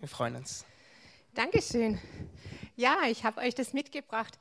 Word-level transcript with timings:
Wir 0.00 0.08
freuen 0.08 0.36
uns. 0.36 0.64
Dankeschön. 1.34 2.00
Ja, 2.74 3.00
ich 3.10 3.24
habe 3.24 3.42
euch 3.42 3.54
das 3.54 3.74
mitgebracht. 3.74 4.38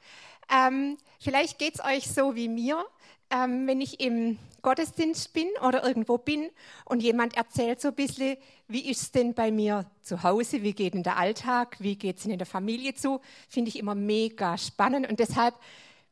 Ähm, 0.49 0.97
vielleicht 1.19 1.59
geht 1.59 1.75
es 1.75 1.83
euch 1.83 2.07
so 2.07 2.33
wie 2.37 2.47
mir, 2.47 2.85
ähm, 3.29 3.67
wenn 3.67 3.81
ich 3.81 3.99
im 3.99 4.39
Gottesdienst 4.61 5.33
bin 5.33 5.49
oder 5.67 5.83
irgendwo 5.83 6.17
bin 6.17 6.49
und 6.85 7.03
jemand 7.03 7.35
erzählt 7.35 7.81
so 7.81 7.89
ein 7.89 7.95
bisschen, 7.95 8.37
wie 8.69 8.89
ist 8.89 9.01
es 9.01 9.11
denn 9.11 9.33
bei 9.33 9.51
mir 9.51 9.85
zu 10.01 10.23
Hause, 10.23 10.63
wie 10.63 10.71
geht 10.71 10.93
denn 10.93 11.03
der 11.03 11.17
Alltag, 11.17 11.75
wie 11.79 11.97
geht 11.97 12.19
es 12.19 12.25
in 12.25 12.37
der 12.37 12.47
Familie 12.47 12.93
zu, 12.93 13.19
finde 13.49 13.67
ich 13.67 13.77
immer 13.77 13.95
mega 13.95 14.57
spannend 14.57 15.09
und 15.09 15.19
deshalb 15.19 15.55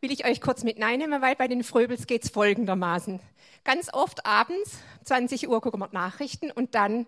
will 0.02 0.12
ich 0.12 0.26
euch 0.26 0.42
kurz 0.42 0.66
mit 0.66 0.76
hineinnehmen, 0.76 1.22
weil 1.22 1.38
bei 1.38 1.48
den 1.48 1.64
Fröbels 1.64 2.06
geht 2.06 2.26
es 2.26 2.30
folgendermaßen. 2.30 3.22
Ganz 3.64 3.94
oft 3.94 4.26
abends, 4.26 4.80
20 5.06 5.48
Uhr, 5.48 5.62
gucken 5.62 5.80
wir 5.80 5.88
Nachrichten 5.94 6.52
und 6.52 6.76
dann 6.76 7.06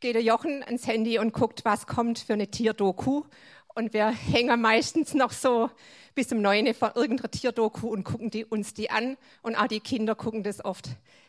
geht 0.00 0.14
der 0.14 0.22
Jochen 0.22 0.62
ans 0.62 0.86
Handy 0.86 1.18
und 1.18 1.32
guckt, 1.32 1.64
was 1.64 1.86
kommt 1.86 2.18
für 2.18 2.34
eine 2.34 2.50
Tierdoku. 2.50 3.24
Und 3.74 3.92
wir 3.92 4.08
hängen 4.08 4.60
meistens 4.60 5.14
noch 5.14 5.32
so 5.32 5.70
bis 6.14 6.32
um 6.32 6.40
neun 6.40 6.72
vor 6.74 6.92
irgendeiner 6.96 7.30
Tierdoku 7.30 7.88
und 7.88 8.04
gucken 8.04 8.30
die, 8.30 8.44
uns 8.44 8.74
die 8.74 8.90
an. 8.90 9.16
Und 9.42 9.54
auch 9.54 9.66
die 9.66 9.80
Kinder 9.80 10.14
gucken 10.14 10.42
das 10.42 10.64
oft 10.64 10.88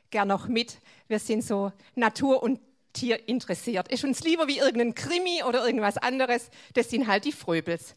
gern 0.09 0.29
noch 0.29 0.47
mit. 0.47 0.79
Wir 1.07 1.19
sind 1.19 1.43
so 1.43 1.71
Natur- 1.95 2.41
und 2.41 2.59
Tier 2.93 3.27
interessiert. 3.27 3.89
Ist 3.89 4.03
uns 4.03 4.21
lieber 4.23 4.47
wie 4.47 4.57
irgendein 4.57 4.95
Krimi 4.95 5.43
oder 5.43 5.65
irgendwas 5.65 5.97
anderes. 5.97 6.49
Das 6.73 6.89
sind 6.89 7.07
halt 7.07 7.25
die 7.25 7.31
Fröbels. 7.31 7.95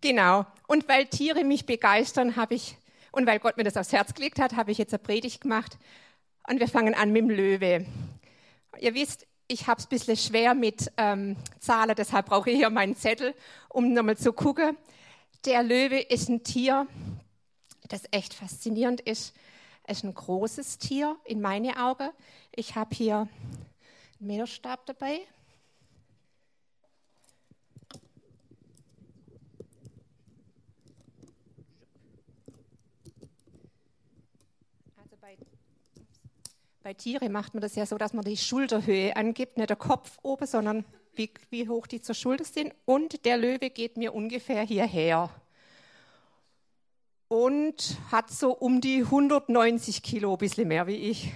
Genau. 0.00 0.46
Und 0.66 0.88
weil 0.88 1.06
Tiere 1.06 1.44
mich 1.44 1.66
begeistern, 1.66 2.36
habe 2.36 2.54
ich, 2.54 2.76
und 3.12 3.26
weil 3.26 3.38
Gott 3.38 3.56
mir 3.56 3.64
das 3.64 3.76
aufs 3.76 3.92
Herz 3.92 4.14
gelegt 4.14 4.38
hat, 4.38 4.56
habe 4.56 4.70
ich 4.70 4.78
jetzt 4.78 4.94
eine 4.94 5.02
Predigt 5.02 5.42
gemacht. 5.42 5.76
Und 6.48 6.58
wir 6.58 6.68
fangen 6.68 6.94
an 6.94 7.10
mit 7.10 7.22
dem 7.22 7.30
Löwe. 7.30 7.86
Ihr 8.78 8.94
wisst, 8.94 9.26
ich 9.50 9.66
habe 9.66 9.80
es 9.80 9.86
ein 9.86 9.88
bisschen 9.88 10.16
schwer 10.16 10.54
mit 10.54 10.92
ähm, 10.96 11.36
Zahlen, 11.58 11.96
deshalb 11.96 12.26
brauche 12.26 12.50
ich 12.50 12.56
hier 12.56 12.70
meinen 12.70 12.94
Zettel, 12.94 13.34
um 13.68 13.92
nochmal 13.92 14.16
zu 14.16 14.32
gucken. 14.32 14.78
Der 15.44 15.64
Löwe 15.64 15.98
ist 15.98 16.28
ein 16.28 16.44
Tier, 16.44 16.86
das 17.88 18.02
echt 18.12 18.32
faszinierend 18.32 19.00
ist. 19.00 19.34
Es 19.82 19.98
ist 19.98 20.04
ein 20.04 20.14
großes 20.14 20.78
Tier 20.78 21.16
in 21.24 21.40
meinen 21.40 21.76
Augen. 21.76 22.10
Ich 22.54 22.76
habe 22.76 22.94
hier 22.94 23.16
einen 23.16 23.28
Meterstab 24.20 24.86
dabei. 24.86 25.20
Bei 36.82 36.94
Tieren 36.94 37.30
macht 37.30 37.52
man 37.52 37.60
das 37.60 37.76
ja 37.76 37.84
so, 37.84 37.98
dass 37.98 38.14
man 38.14 38.24
die 38.24 38.38
Schulterhöhe 38.38 39.14
angibt, 39.14 39.58
nicht 39.58 39.68
der 39.68 39.76
Kopf 39.76 40.18
oben, 40.22 40.46
sondern 40.46 40.86
wie, 41.14 41.30
wie 41.50 41.68
hoch 41.68 41.86
die 41.86 42.00
zur 42.00 42.14
Schulter 42.14 42.44
sind. 42.44 42.72
Und 42.86 43.26
der 43.26 43.36
Löwe 43.36 43.68
geht 43.68 43.98
mir 43.98 44.14
ungefähr 44.14 44.62
hierher. 44.62 45.28
Und 47.28 47.98
hat 48.10 48.30
so 48.30 48.52
um 48.52 48.80
die 48.80 49.02
190 49.02 50.02
Kilo, 50.02 50.32
ein 50.32 50.38
bisschen 50.38 50.68
mehr 50.68 50.86
wie 50.86 50.96
ich. 50.96 51.30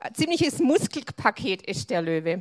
Ein 0.00 0.14
ziemliches 0.14 0.60
Muskelpaket 0.60 1.66
ist 1.66 1.90
der 1.90 2.02
Löwe. 2.02 2.40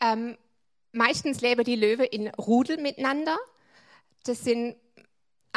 Ähm, 0.00 0.36
meistens 0.90 1.40
leben 1.42 1.62
die 1.62 1.76
Löwe 1.76 2.04
in 2.04 2.26
Rudel 2.26 2.78
miteinander. 2.78 3.36
Das 4.24 4.42
sind 4.42 4.74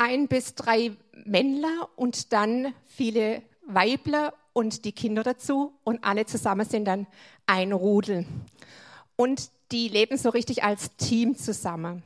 ein 0.02 0.28
bis 0.28 0.56
drei 0.56 0.98
Männler 1.26 1.90
und 1.96 2.34
dann 2.34 2.74
viele 2.88 3.44
Weibler 3.68 4.34
und 4.52 4.84
die 4.84 4.94
Kinder 4.94 5.22
dazu 5.22 5.74
und 5.84 6.04
alle 6.04 6.26
zusammen 6.26 6.68
sind 6.68 6.86
dann 6.86 7.06
ein 7.46 7.72
Rudel. 7.72 8.26
Und 9.16 9.52
die 9.72 9.90
leben 9.90 10.18
so 10.18 10.30
richtig 10.30 10.64
als 10.64 10.96
Team 10.98 11.38
zusammen. 11.38 12.02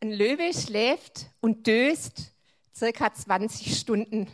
Ein 0.00 0.12
Löwe 0.12 0.54
schläft 0.54 1.26
und 1.40 1.66
döst 1.66 2.32
circa 2.74 3.12
20 3.12 3.78
Stunden. 3.78 4.28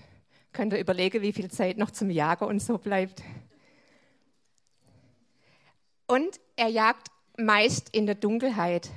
Könnt 0.53 0.73
ihr 0.75 0.79
überlegen, 0.79 1.23
wie 1.23 1.33
viel 1.33 1.51
Zeit 1.51 1.77
noch 1.77 1.91
zum 1.91 2.09
Jagen 2.09 2.45
und 2.45 2.63
so 2.63 2.79
bleibt. 2.79 3.21
Und 6.07 6.39
er 6.55 6.69
jagt 6.69 7.09
meist 7.37 7.89
in 7.93 8.07
der 8.07 8.15
Dunkelheit. 8.15 8.91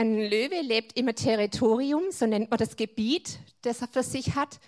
Ein 0.00 0.16
Löwe 0.16 0.60
lebt 0.60 0.96
im 0.96 1.12
Territorium, 1.12 2.12
so 2.12 2.24
nennt 2.24 2.50
man 2.50 2.58
das 2.58 2.76
Gebiet, 2.76 3.40
das 3.62 3.80
er 3.80 3.88
für 3.88 4.04
sich 4.04 4.36
hat. 4.36 4.60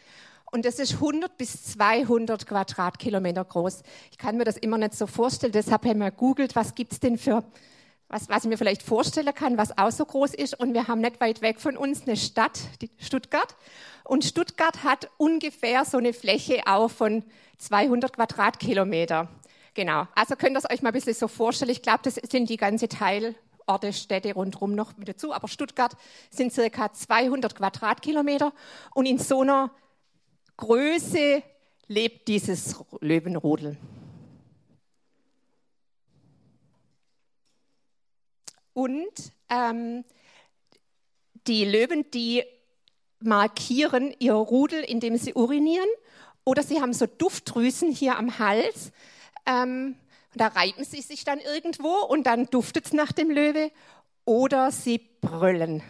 Und 0.51 0.65
das 0.65 0.81
ist 0.81 0.95
100 0.95 1.39
bis 1.39 1.63
200 1.67 2.49
Quadratkilometer 2.49 3.45
groß. 3.45 3.85
Ich 4.11 4.19
kann 4.19 4.37
mir 4.37 4.45
das 4.45 4.57
immer 4.57 4.77
nicht 4.77 4.95
so 4.95 5.07
vorstellen. 5.07 5.53
Deshalb 5.53 5.85
haben 5.85 6.01
wir 6.01 6.11
googelt, 6.11 6.57
was 6.57 6.75
gibt 6.75 6.95
es 6.95 6.99
denn 6.99 7.17
für, 7.17 7.45
was, 8.09 8.29
was 8.29 8.43
ich 8.43 8.51
mir 8.51 8.59
vielleicht 8.59 8.83
vorstellen 8.83 9.33
kann, 9.33 9.57
was 9.57 9.79
auch 9.79 9.93
so 9.93 10.05
groß 10.05 10.35
ist. 10.35 10.59
Und 10.59 10.75
wir 10.75 10.89
haben 10.89 11.01
nicht 11.01 11.21
weit 11.21 11.43
weg 11.43 11.61
von 11.61 11.77
uns 11.77 12.03
eine 12.03 12.17
Stadt, 12.17 12.59
die 12.83 12.91
Stuttgart. 12.99 13.55
Und 14.03 14.25
Stuttgart 14.25 14.83
hat 14.83 15.11
ungefähr 15.17 15.85
so 15.85 15.99
eine 15.99 16.13
Fläche 16.13 16.63
auch 16.67 16.91
von 16.91 17.23
200 17.59 18.15
Quadratkilometer. 18.15 19.29
Genau. 19.75 20.09
Also 20.17 20.35
könnt 20.35 20.57
ihr 20.57 20.59
es 20.59 20.69
euch 20.69 20.83
mal 20.83 20.89
ein 20.89 20.95
bisschen 20.95 21.15
so 21.15 21.29
vorstellen. 21.29 21.71
Ich 21.71 21.83
glaube, 21.83 22.01
das 22.03 22.17
sind 22.17 22.51
die 22.51 22.57
ganze 22.57 22.89
Teil, 22.89 23.37
Orte, 23.71 23.93
Städte 23.93 24.35
rundherum 24.35 24.75
noch 24.75 24.97
mit 24.97 25.09
dazu, 25.09 25.33
aber 25.33 25.49
Stuttgart 25.49 25.97
sind 26.31 26.53
circa 26.53 26.93
200 26.93 27.55
Quadratkilometer 27.55 28.53
und 28.95 29.07
in 29.07 29.19
so 29.19 29.43
einer 29.43 29.71
Größe 30.57 31.43
lebt 31.87 32.29
dieses 32.29 32.77
Löwenrudel. 33.01 33.77
Und 38.73 39.33
ähm, 39.49 40.05
die 41.47 41.65
Löwen, 41.65 42.11
die 42.11 42.43
markieren 43.21 44.15
ihr 44.19 44.35
Rudel, 44.35 44.83
indem 44.83 45.17
sie 45.17 45.35
urinieren, 45.35 45.89
oder 46.45 46.63
sie 46.63 46.81
haben 46.81 46.93
so 46.93 47.07
Duftdrüsen 47.07 47.93
hier 47.93 48.17
am 48.17 48.39
Hals. 48.39 48.93
Ähm, 49.47 49.97
und 50.33 50.41
da 50.41 50.49
reiben 50.49 50.85
sie 50.85 51.01
sich 51.01 51.25
dann 51.25 51.41
irgendwo 51.41 52.05
und 52.09 52.25
dann 52.25 52.47
duftet 52.47 52.87
es 52.87 52.93
nach 52.93 53.13
dem 53.13 53.31
Löwe. 53.31 53.71
Oder 54.25 54.71
sie 54.71 54.99
brüllen, 55.21 55.83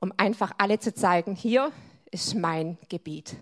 um 0.00 0.12
einfach 0.16 0.52
alle 0.56 0.78
zu 0.78 0.94
zeigen, 0.94 1.34
hier 1.34 1.72
ist 2.10 2.34
mein 2.34 2.78
Gebiet. 2.88 3.36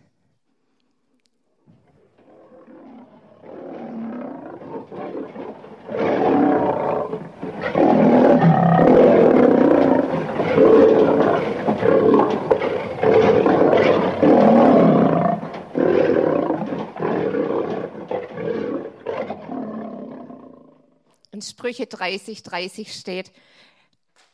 Sprüche 21.45 21.87
30, 21.87 22.43
30 22.43 22.93
steht, 22.93 23.33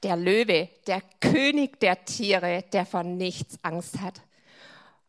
der 0.03 0.16
Löwe, 0.16 0.69
der 0.87 1.03
König 1.21 1.78
der 1.81 2.04
Tiere, 2.04 2.65
der 2.72 2.87
vor 2.87 3.03
nichts 3.03 3.59
Angst 3.62 4.00
hat. 4.00 4.22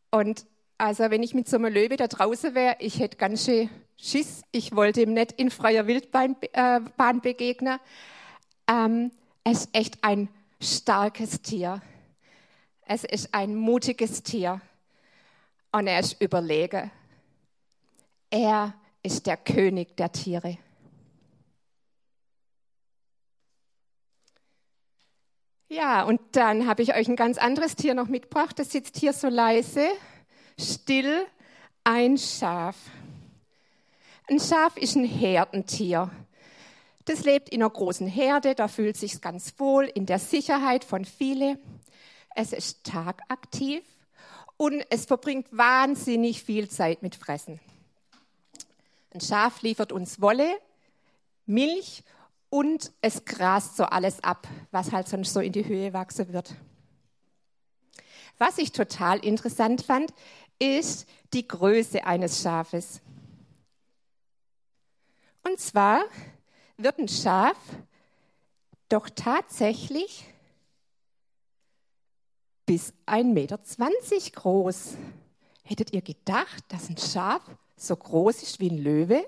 Und 0.10 0.46
also 0.78 1.10
wenn 1.10 1.24
ich 1.24 1.34
mit 1.34 1.48
so 1.48 1.58
einem 1.58 1.74
Löwe 1.74 1.96
da 1.96 2.08
draußen 2.08 2.56
wäre, 2.56 2.76
ich 2.80 3.00
hätte 3.00 3.18
ganz 3.18 3.46
schön 3.46 3.70
Schiss. 4.04 4.42
Ich 4.52 4.76
wollte 4.76 5.04
ihm 5.04 5.14
nicht 5.14 5.34
in 5.34 5.52
freier 5.52 5.86
Wildbahn 5.86 6.36
äh, 6.54 6.80
begegnen. 7.22 7.80
Ähm, 8.68 9.12
es 9.44 9.66
ist 9.66 9.76
echt 9.76 10.04
ein 10.04 10.28
starkes 10.60 11.44
Tier. 11.44 11.82
Es 12.82 13.04
ist 13.04 13.34
ein 13.34 13.56
mutiges 13.56 14.24
Tier. 14.24 14.60
Und 15.72 15.86
er 15.86 16.00
ist 16.00 16.20
überlegen. 16.20 16.90
Er 18.32 18.74
ist 19.04 19.28
der 19.28 19.38
König 19.38 19.96
der 19.98 20.12
Tiere. 20.12 20.58
Ja, 25.72 26.04
und 26.04 26.20
dann 26.34 26.68
habe 26.68 26.84
ich 26.84 26.94
euch 26.96 27.08
ein 27.08 27.16
ganz 27.16 27.38
anderes 27.38 27.78
Tier 27.78 27.94
noch 27.94 28.10
mitgebracht. 28.10 28.60
Das 28.60 28.74
sitzt 28.74 28.98
hier 28.98 29.14
so 29.14 29.30
leise, 29.30 29.88
still, 30.60 31.26
ein 31.86 32.18
Schaf. 32.18 32.76
Ein 34.28 34.42
Schaf 34.42 34.76
ist 34.76 34.98
ein 34.98 35.06
Herdentier. 35.06 36.12
Das 37.06 37.24
lebt 37.24 37.48
in 37.48 37.64
einer 37.64 37.70
großen 37.70 38.06
Herde, 38.06 38.54
da 38.54 38.68
fühlt 38.68 38.98
sich 38.98 39.22
ganz 39.22 39.54
wohl 39.60 39.86
in 39.86 40.06
der 40.06 40.20
Sicherheit 40.20 40.84
von 40.84 41.06
viele. 41.06 41.58
Es 42.36 42.52
ist 42.52 42.84
tagaktiv 42.84 43.82
und 44.58 44.84
es 44.90 45.06
verbringt 45.06 45.48
wahnsinnig 45.52 46.44
viel 46.44 46.68
Zeit 46.68 47.02
mit 47.02 47.16
Fressen. 47.16 47.62
Ein 49.14 49.22
Schaf 49.22 49.62
liefert 49.62 49.94
uns 49.94 50.20
Wolle, 50.20 50.52
Milch 51.46 52.04
und 52.52 52.92
es 53.02 53.24
grast 53.24 53.78
so 53.78 53.86
alles 53.86 54.24
ab, 54.24 54.48
was 54.72 54.92
halt 54.92 55.08
sonst 55.08 55.34
so 55.34 55.40
in 55.40 55.54
die 55.54 55.66
Höhe 55.66 55.94
wachsen 55.94 56.32
wird. 56.34 56.54
Was 58.38 58.58
ich 58.58 58.74
total 58.74 59.20
interessant 59.20 59.84
fand, 59.84 60.14
ist 60.60 61.08
die 61.34 61.48
Größe 61.48 62.04
eines 62.06 62.42
Schafes. 62.42 63.02
Und 65.44 65.60
zwar 65.60 66.04
wird 66.78 67.00
ein 67.00 67.08
Schaf 67.08 67.58
doch 68.90 69.10
tatsächlich 69.10 70.26
bis 72.66 72.94
1,20 73.08 73.24
Meter 73.34 73.60
groß. 74.34 74.98
Hättet 75.64 75.94
ihr 75.94 76.02
gedacht, 76.02 76.66
dass 76.68 76.90
ein 76.90 76.98
Schaf 76.98 77.42
so 77.78 77.96
groß 77.96 78.44
ist 78.44 78.60
wie 78.60 78.70
ein 78.70 78.78
Löwe? 78.78 79.26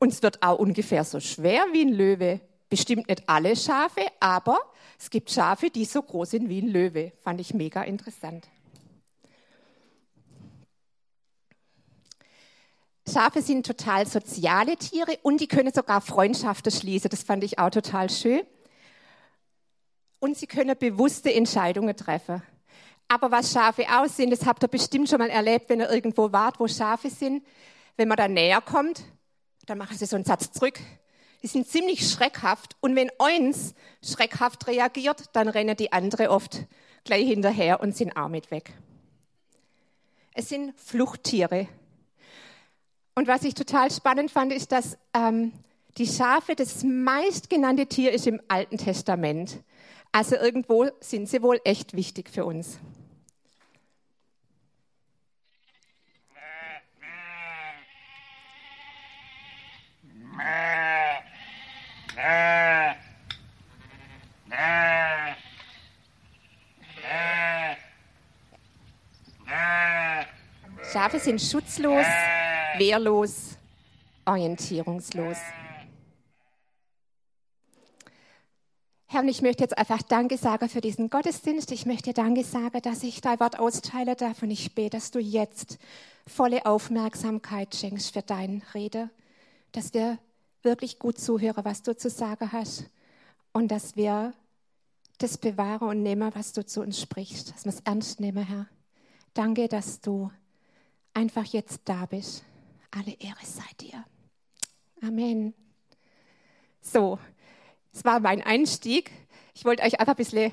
Und 0.00 0.12
es 0.14 0.22
wird 0.22 0.42
auch 0.42 0.58
ungefähr 0.58 1.04
so 1.04 1.20
schwer 1.20 1.66
wie 1.72 1.82
ein 1.82 1.92
Löwe. 1.92 2.40
Bestimmt 2.70 3.08
nicht 3.08 3.28
alle 3.28 3.54
Schafe, 3.54 4.00
aber 4.18 4.58
es 4.98 5.10
gibt 5.10 5.30
Schafe, 5.30 5.70
die 5.70 5.84
so 5.84 6.02
groß 6.02 6.30
sind 6.30 6.48
wie 6.48 6.62
ein 6.62 6.68
Löwe. 6.68 7.12
Fand 7.20 7.40
ich 7.40 7.52
mega 7.52 7.82
interessant. 7.82 8.48
Schafe 13.06 13.42
sind 13.42 13.66
total 13.66 14.06
soziale 14.06 14.76
Tiere 14.76 15.18
und 15.22 15.40
die 15.40 15.48
können 15.48 15.72
sogar 15.72 16.00
Freundschaften 16.00 16.72
schließen. 16.72 17.10
Das 17.10 17.22
fand 17.22 17.44
ich 17.44 17.58
auch 17.58 17.70
total 17.70 18.08
schön. 18.08 18.42
Und 20.18 20.38
sie 20.38 20.46
können 20.46 20.78
bewusste 20.78 21.34
Entscheidungen 21.34 21.96
treffen. 21.96 22.42
Aber 23.08 23.30
was 23.30 23.52
Schafe 23.52 23.84
sind, 24.08 24.30
das 24.30 24.46
habt 24.46 24.62
ihr 24.62 24.68
bestimmt 24.68 25.10
schon 25.10 25.18
mal 25.18 25.28
erlebt, 25.28 25.68
wenn 25.68 25.80
ihr 25.80 25.90
irgendwo 25.90 26.32
wart, 26.32 26.58
wo 26.58 26.68
Schafe 26.68 27.10
sind. 27.10 27.44
Wenn 27.96 28.08
man 28.08 28.16
da 28.16 28.28
näher 28.28 28.62
kommt, 28.62 29.02
dann 29.66 29.78
machen 29.78 29.96
sie 29.96 30.06
so 30.06 30.16
einen 30.16 30.24
Satz 30.24 30.52
zurück. 30.52 30.78
Die 31.42 31.46
sind 31.46 31.68
ziemlich 31.68 32.08
schreckhaft. 32.08 32.76
Und 32.80 32.96
wenn 32.96 33.10
eins 33.18 33.74
schreckhaft 34.02 34.66
reagiert, 34.66 35.24
dann 35.32 35.48
rennen 35.48 35.76
die 35.76 35.92
andere 35.92 36.30
oft 36.30 36.66
gleich 37.04 37.26
hinterher 37.26 37.80
und 37.80 37.96
sind 37.96 38.16
auch 38.16 38.28
mit 38.28 38.50
weg. 38.50 38.72
Es 40.34 40.48
sind 40.48 40.78
Fluchttiere. 40.78 41.68
Und 43.14 43.26
was 43.26 43.42
ich 43.42 43.54
total 43.54 43.90
spannend 43.90 44.30
fand, 44.30 44.52
ist, 44.52 44.72
dass 44.72 44.96
ähm, 45.14 45.52
die 45.98 46.06
Schafe 46.06 46.54
das 46.54 46.84
meistgenannte 46.84 47.86
Tier 47.86 48.12
ist 48.12 48.26
im 48.26 48.40
Alten 48.48 48.78
Testament. 48.78 49.62
Also 50.12 50.36
irgendwo 50.36 50.88
sind 51.00 51.28
sie 51.28 51.42
wohl 51.42 51.60
echt 51.64 51.94
wichtig 51.94 52.30
für 52.30 52.44
uns. 52.44 52.78
Schafe 70.92 71.18
sind 71.18 71.40
schutzlos, 71.40 72.04
wehrlos, 72.76 73.56
orientierungslos. 74.26 75.38
Herr, 79.06 79.22
und 79.22 79.28
ich 79.28 79.40
möchte 79.40 79.64
jetzt 79.64 79.78
einfach 79.78 80.02
Danke 80.02 80.36
sagen 80.36 80.68
für 80.68 80.80
diesen 80.80 81.08
Gottesdienst. 81.08 81.72
Ich 81.72 81.86
möchte 81.86 82.12
Danke 82.12 82.44
sagen, 82.44 82.80
dass 82.82 83.02
ich 83.02 83.20
dein 83.20 83.40
Wort 83.40 83.58
austeile 83.58 84.14
darf. 84.14 84.42
Und 84.42 84.50
ich 84.50 84.74
bete, 84.74 84.90
dass 84.90 85.10
du 85.10 85.18
jetzt 85.18 85.78
volle 86.26 86.66
Aufmerksamkeit 86.66 87.74
schenkst 87.74 88.12
für 88.12 88.22
deine 88.22 88.60
Rede, 88.74 89.10
dass 89.72 89.94
wir 89.94 90.18
wirklich 90.62 90.98
gut 90.98 91.18
zuhören, 91.18 91.64
was 91.64 91.82
du 91.82 91.96
zu 91.96 92.10
sagen 92.10 92.52
hast 92.52 92.84
und 93.52 93.68
dass 93.68 93.96
wir 93.96 94.34
das 95.18 95.36
bewahren 95.38 95.88
und 95.88 96.02
nehmen, 96.02 96.34
was 96.34 96.52
du 96.52 96.64
zu 96.64 96.80
uns 96.80 97.00
sprichst, 97.00 97.50
dass 97.52 97.64
wir 97.64 97.70
es 97.70 97.80
ernst 97.80 98.20
nehmen, 98.20 98.44
Herr. 98.44 98.66
Danke, 99.34 99.68
dass 99.68 100.00
du 100.00 100.30
einfach 101.14 101.44
jetzt 101.44 101.80
da 101.84 102.06
bist. 102.06 102.42
Alle 102.90 103.12
Ehre 103.20 103.44
sei 103.44 103.64
dir. 103.80 104.04
Amen. 105.02 105.54
So, 106.80 107.18
es 107.92 108.04
war 108.04 108.20
mein 108.20 108.42
Einstieg. 108.42 109.10
Ich 109.54 109.64
wollte 109.64 109.82
euch 109.82 110.00
einfach 110.00 110.14
ein 110.14 110.16
bisschen 110.16 110.52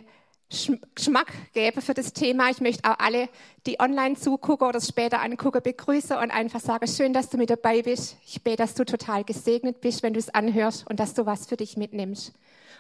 Geschmack 0.50 1.34
geben 1.54 1.82
für 1.82 1.94
das 1.94 2.14
Thema. 2.14 2.50
Ich 2.50 2.62
möchte 2.62 2.90
auch 2.90 3.00
alle, 3.00 3.30
die 3.66 3.80
online 3.80 4.16
zugucken 4.16 4.68
oder 4.68 4.80
später 4.80 5.22
angucken, 5.22 5.62
begrüßen 5.62 6.18
und 6.18 6.32
einfach 6.32 6.62
sagen, 6.62 6.88
schön, 6.88 7.14
dass 7.14 7.30
du 7.30 7.38
mit 7.38 7.50
dabei 7.50 7.82
bist. 7.82 8.18
Ich 8.26 8.44
bete, 8.44 8.58
dass 8.58 8.74
du 8.74 8.86
total 8.86 9.24
gesegnet 9.24 9.82
bist, 9.82 10.04
wenn 10.04 10.14
du 10.14 10.20
es 10.20 10.30
anhörst 10.30 10.90
und 10.90 11.00
dass 11.00 11.14
du 11.14 11.26
was 11.26 11.48
für 11.48 11.58
dich 11.58 11.76
mitnimmst. 11.76 12.34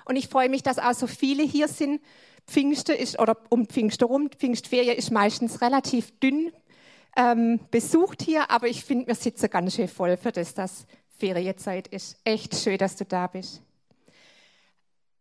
Und 0.06 0.16
ich 0.16 0.30
freue 0.30 0.50
mich, 0.50 0.64
dass 0.64 0.80
auch 0.80 0.94
so 0.94 1.08
viele 1.08 1.44
hier 1.44 1.68
sind. 1.68 2.02
Pfingste 2.48 2.94
ist, 2.94 3.20
oder 3.20 3.38
um 3.50 3.66
Pfingste 3.66 4.06
rum, 4.06 4.30
Pfingstferie 4.30 4.92
ist 4.92 5.12
meistens 5.12 5.62
relativ 5.62 6.18
dünn 6.20 6.52
ähm, 7.18 7.60
besucht 7.72 8.22
hier, 8.22 8.50
aber 8.52 8.68
ich 8.68 8.86
finde, 8.86 9.08
wir 9.08 9.16
sitzen 9.16 9.50
ganz 9.50 9.76
schön 9.76 9.88
voll 9.88 10.16
für 10.18 10.32
das, 10.32 10.54
dass 10.54 10.86
Ferienzeit 11.18 11.88
ist. 11.88 12.18
Echt 12.24 12.56
schön, 12.56 12.78
dass 12.78 12.96
du 12.96 13.06
da 13.06 13.26
bist. 13.26 13.62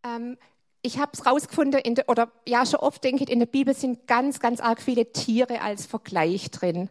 Ähm, 0.04 0.36
ich 0.86 0.98
habe 0.98 1.12
es 1.12 1.26
rausgefunden, 1.26 1.94
der, 1.94 2.08
oder 2.08 2.30
ja, 2.46 2.64
schon 2.64 2.80
oft 2.80 3.02
denke 3.02 3.24
ich, 3.24 3.30
in 3.30 3.40
der 3.40 3.46
Bibel 3.46 3.74
sind 3.74 4.06
ganz, 4.06 4.40
ganz 4.40 4.60
arg 4.60 4.80
viele 4.80 5.12
Tiere 5.12 5.60
als 5.60 5.84
Vergleich 5.84 6.50
drin. 6.50 6.88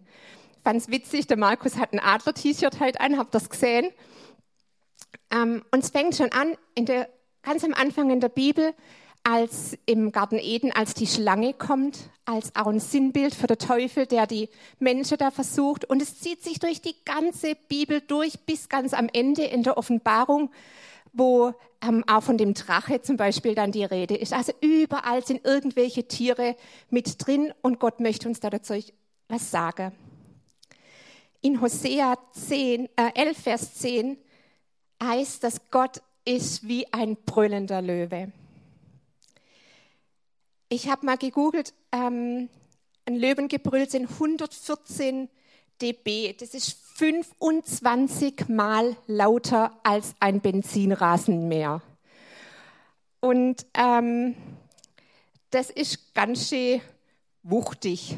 Fand 0.64 0.82
es 0.82 0.90
witzig, 0.90 1.28
der 1.28 1.38
Markus 1.38 1.78
hat 1.78 1.94
ein 1.94 2.00
Adler-T-Shirt 2.00 2.80
halt 2.80 3.00
an, 3.00 3.18
habt 3.18 3.34
das 3.34 3.50
gesehen? 3.50 3.90
Ähm, 5.32 5.64
und 5.72 5.84
es 5.84 5.92
fängt 5.92 6.16
schon 6.16 6.32
an, 6.32 6.58
der, 6.78 7.10
ganz 7.44 7.64
am 7.64 7.74
Anfang 7.74 8.10
in 8.10 8.20
der 8.20 8.30
Bibel, 8.30 8.74
als 9.24 9.76
im 9.88 10.12
Garten 10.12 10.38
Eden, 10.38 10.72
als 10.72 10.94
die 10.94 11.08
Schlange 11.08 11.54
kommt, 11.54 11.98
als 12.26 12.56
auch 12.56 12.68
ein 12.68 12.80
Sinnbild 12.80 13.34
für 13.34 13.48
den 13.48 13.58
Teufel, 13.58 14.06
der 14.06 14.28
die 14.28 14.50
Menschen 14.78 15.18
da 15.18 15.32
versucht. 15.32 15.86
Und 15.86 16.02
es 16.02 16.20
zieht 16.20 16.44
sich 16.44 16.60
durch 16.60 16.82
die 16.82 16.96
ganze 17.06 17.56
Bibel 17.68 18.02
durch 18.02 18.40
bis 18.42 18.70
ganz 18.70 18.94
am 18.94 19.10
Ende 19.12 19.44
in 19.44 19.64
der 19.64 19.78
Offenbarung 19.78 20.52
wo 21.16 21.54
ähm, 21.82 22.04
auch 22.08 22.22
von 22.22 22.38
dem 22.38 22.54
Drache 22.54 23.02
zum 23.02 23.18
Beispiel 23.18 23.56
dann 23.56 23.72
die 23.72 23.86
Rede 23.86 24.16
ist. 24.16 24.34
Also 24.34 24.54
überall 24.62 25.26
sind 25.26 25.46
irgendwelche 25.46 26.08
Tiere 26.08 26.56
mit 26.90 27.26
drin 27.26 27.54
und 27.62 27.80
Gott 27.80 28.00
möchte 28.00 28.28
uns 28.28 28.40
da 28.40 28.50
dazu 28.50 28.76
was 29.28 29.50
sagen. 29.50 29.92
In 31.42 31.62
Hosea 31.62 32.18
10, 32.34 32.90
äh, 32.96 33.12
11, 33.16 33.38
Vers 33.38 33.74
10 33.76 34.18
heißt, 35.02 35.44
dass 35.44 35.70
Gott 35.72 36.02
ist 36.26 36.68
wie 36.68 36.92
ein 36.92 37.16
brüllender 37.16 37.82
Löwe. 37.82 38.32
Ich 40.70 40.90
habe 40.90 41.06
mal 41.06 41.18
gegoogelt, 41.18 41.74
ähm, 41.92 42.50
ein 43.06 43.16
Löwengebrüll 43.16 43.88
sind 43.88 44.10
114 44.10 45.30
dB. 45.82 46.34
Das 46.34 46.54
ist 46.56 46.72
25 46.98 48.48
Mal 48.48 48.96
lauter 49.06 49.72
als 49.84 50.16
ein 50.22 50.40
Benzinrasenmäher. 50.40 51.82
Und 53.20 53.66
ähm, 53.74 54.36
das 55.52 55.70
ist 55.70 56.14
ganz 56.14 56.48
schön 56.48 56.80
wuchtig. 57.44 58.18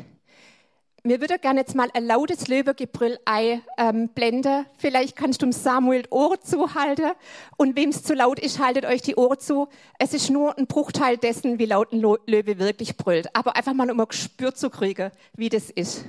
Mir 1.02 1.22
würde 1.22 1.40
gerne 1.40 1.62
jetzt 1.62 1.74
mal 1.74 1.90
ein 1.94 2.06
lautes 2.06 2.48
Löwegebrüll 2.50 3.18
einblenden. 3.26 4.52
Ähm, 4.52 4.66
Vielleicht 4.78 5.16
kannst 5.16 5.42
du 5.42 5.52
Samuel 5.52 6.04
Ohren 6.12 6.38
zuhalten. 6.44 7.14
Und 7.56 7.76
wem 7.76 7.90
es 7.90 8.04
zu 8.04 8.14
laut 8.14 8.38
ist, 8.40 8.60
haltet 8.60 8.86
euch 8.86 9.02
die 9.02 9.16
Ohren 9.16 9.40
zu. 9.40 9.70
Es 9.98 10.14
ist 10.14 10.30
nur 10.30 10.56
ein 10.56 10.68
Bruchteil 10.68 11.18
dessen, 11.18 11.58
wie 11.58 11.66
laut 11.66 11.94
ein 11.94 12.02
Löwe 12.02 12.60
wirklich 12.60 12.96
brüllt. 12.96 13.36
Aber 13.36 13.56
einfach 13.56 13.74
mal, 13.74 13.90
um 13.90 14.00
ein 14.00 14.08
Gespür 14.08 14.54
zu 14.54 14.70
kriegen, 14.70 15.10
wie 15.36 15.50
das 15.50 15.72
ist. 15.72 16.06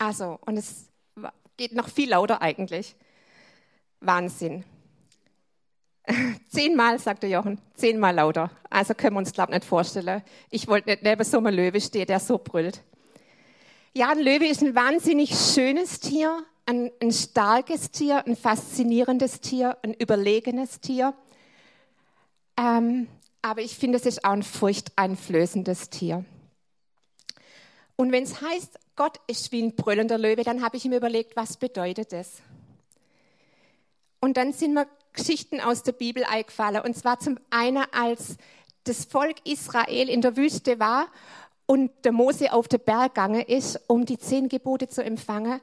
Also, 0.00 0.38
und 0.46 0.56
es 0.56 0.88
geht 1.58 1.72
noch 1.72 1.88
viel 1.90 2.08
lauter 2.08 2.40
eigentlich. 2.40 2.96
Wahnsinn. 4.00 4.64
Zehnmal, 6.48 6.98
sagte 6.98 7.26
Jochen, 7.26 7.60
zehnmal 7.74 8.14
lauter. 8.14 8.50
Also 8.70 8.94
können 8.94 9.14
wir 9.14 9.18
uns, 9.18 9.32
glaube 9.32 9.52
ich, 9.52 9.58
nicht 9.58 9.68
vorstellen. 9.68 10.22
Ich 10.50 10.66
wollte 10.68 10.88
nicht 10.88 11.02
neben 11.02 11.22
so 11.22 11.36
einem 11.36 11.54
Löwe 11.54 11.82
stehen, 11.82 12.06
der 12.06 12.18
so 12.18 12.38
brüllt. 12.38 12.82
Ja, 13.92 14.08
ein 14.08 14.20
Löwe 14.20 14.46
ist 14.46 14.62
ein 14.62 14.74
wahnsinnig 14.74 15.34
schönes 15.34 16.00
Tier, 16.00 16.44
ein, 16.64 16.90
ein 17.02 17.12
starkes 17.12 17.90
Tier, 17.90 18.26
ein 18.26 18.36
faszinierendes 18.36 19.42
Tier, 19.42 19.76
ein 19.82 19.92
überlegenes 19.92 20.80
Tier. 20.80 21.12
Ähm, 22.56 23.06
aber 23.42 23.60
ich 23.60 23.76
finde, 23.76 23.98
es 23.98 24.06
ist 24.06 24.24
auch 24.24 24.32
ein 24.32 24.44
furchteinflößendes 24.44 25.90
Tier. 25.90 26.24
Und 28.00 28.12
wenn 28.12 28.22
es 28.22 28.40
heißt, 28.40 28.78
Gott 28.96 29.20
ist 29.26 29.52
wie 29.52 29.62
ein 29.62 29.76
brüllender 29.76 30.16
Löwe, 30.16 30.42
dann 30.42 30.62
habe 30.62 30.78
ich 30.78 30.86
mir 30.86 30.96
überlegt, 30.96 31.36
was 31.36 31.58
bedeutet 31.58 32.14
das? 32.14 32.40
Und 34.20 34.38
dann 34.38 34.54
sind 34.54 34.72
mir 34.72 34.86
Geschichten 35.12 35.60
aus 35.60 35.82
der 35.82 35.92
Bibel 35.92 36.24
eingefallen. 36.24 36.80
Und 36.80 36.96
zwar 36.96 37.20
zum 37.20 37.38
einen, 37.50 37.84
als 37.92 38.38
das 38.84 39.04
Volk 39.04 39.46
Israel 39.46 40.08
in 40.08 40.22
der 40.22 40.38
Wüste 40.38 40.80
war 40.80 41.08
und 41.66 41.90
der 42.04 42.12
Mose 42.12 42.54
auf 42.54 42.68
den 42.68 42.80
Berg 42.80 43.16
gegangen 43.16 43.42
ist, 43.42 43.78
um 43.86 44.06
die 44.06 44.16
zehn 44.16 44.48
Gebote 44.48 44.88
zu 44.88 45.04
empfangen, 45.04 45.60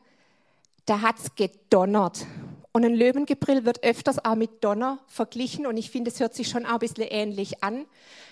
da 0.85 1.01
hat 1.01 1.17
es 1.17 1.33
gedonnert. 1.33 2.27
Und 2.71 2.85
ein 2.85 2.93
Löwengebrill 2.93 3.65
wird 3.65 3.83
öfters 3.83 4.23
auch 4.23 4.35
mit 4.35 4.63
Donner 4.63 4.99
verglichen 5.07 5.65
und 5.65 5.75
ich 5.75 5.89
finde, 5.89 6.11
es 6.11 6.19
hört 6.19 6.35
sich 6.35 6.49
schon 6.49 6.67
auch 6.67 6.73
ein 6.73 6.79
bisschen 6.79 7.05
ähnlich 7.05 7.63
an. 7.63 7.87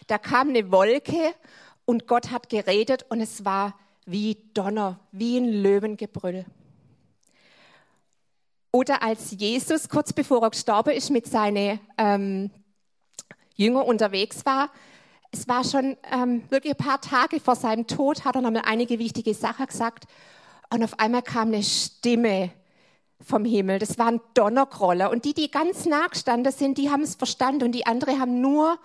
Da 0.05 0.19
kam 0.19 0.49
eine 0.49 0.71
Wolke 0.71 1.33
und 1.85 2.05
Gott 2.05 2.29
hat 2.29 2.49
geredet 2.49 3.07
und 3.09 3.19
es 3.19 3.45
war 3.45 3.73
wie 4.05 4.37
Donner, 4.53 4.99
wie 5.11 5.37
ein 5.37 5.47
Löwengebrüll. 5.47 6.45
Oder 8.71 9.01
als 9.01 9.31
Jesus 9.31 9.87
kurz 9.89 10.11
bevor 10.13 10.41
er 10.43 10.49
gestorben 10.49 10.93
ist 10.93 11.09
mit 11.09 11.27
seinen 11.27 11.79
ähm, 11.97 12.51
Jüngern 13.55 13.83
unterwegs 13.83 14.45
war, 14.45 14.69
es 15.31 15.47
war 15.47 15.63
schon 15.63 15.97
ähm, 16.11 16.43
wirklich 16.49 16.73
ein 16.73 16.85
paar 16.85 17.01
Tage 17.01 17.39
vor 17.39 17.55
seinem 17.55 17.87
Tod, 17.87 18.23
hat 18.23 18.35
er 18.35 18.41
nochmal 18.41 18.63
einige 18.65 18.99
wichtige 18.99 19.33
Sachen 19.33 19.65
gesagt. 19.65 20.05
Und 20.69 20.83
auf 20.83 20.99
einmal 20.99 21.21
kam 21.21 21.49
eine 21.49 21.61
Stimme 21.61 22.51
vom 23.21 23.43
Himmel. 23.43 23.79
Das 23.79 23.97
waren 23.97 24.21
Donnergroller. 24.33 25.09
Und 25.09 25.25
die, 25.25 25.33
die 25.33 25.51
ganz 25.51 25.85
nah 25.85 26.07
gestanden 26.07 26.51
sind, 26.53 26.77
die 26.77 26.89
haben 26.89 27.01
es 27.01 27.15
verstanden. 27.15 27.63
Und 27.63 27.71
die 27.73 27.85
anderen 27.85 28.19
haben 28.19 28.39
nur 28.39 28.77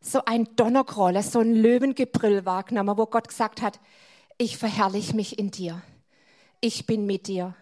so 0.00 0.22
ein 0.24 0.48
Donnergroller, 0.56 1.22
so 1.22 1.40
ein 1.40 1.54
Löwengebrüll 1.54 2.44
wahrgenommen, 2.44 2.96
wo 2.96 3.06
Gott 3.06 3.28
gesagt 3.28 3.62
hat, 3.62 3.80
ich 4.40 4.56
verherrliche 4.56 5.14
mich 5.14 5.38
in 5.38 5.50
dir. 5.50 5.82
Ich 6.62 6.86
bin 6.86 7.04
mit 7.04 7.26
dir. 7.26 7.54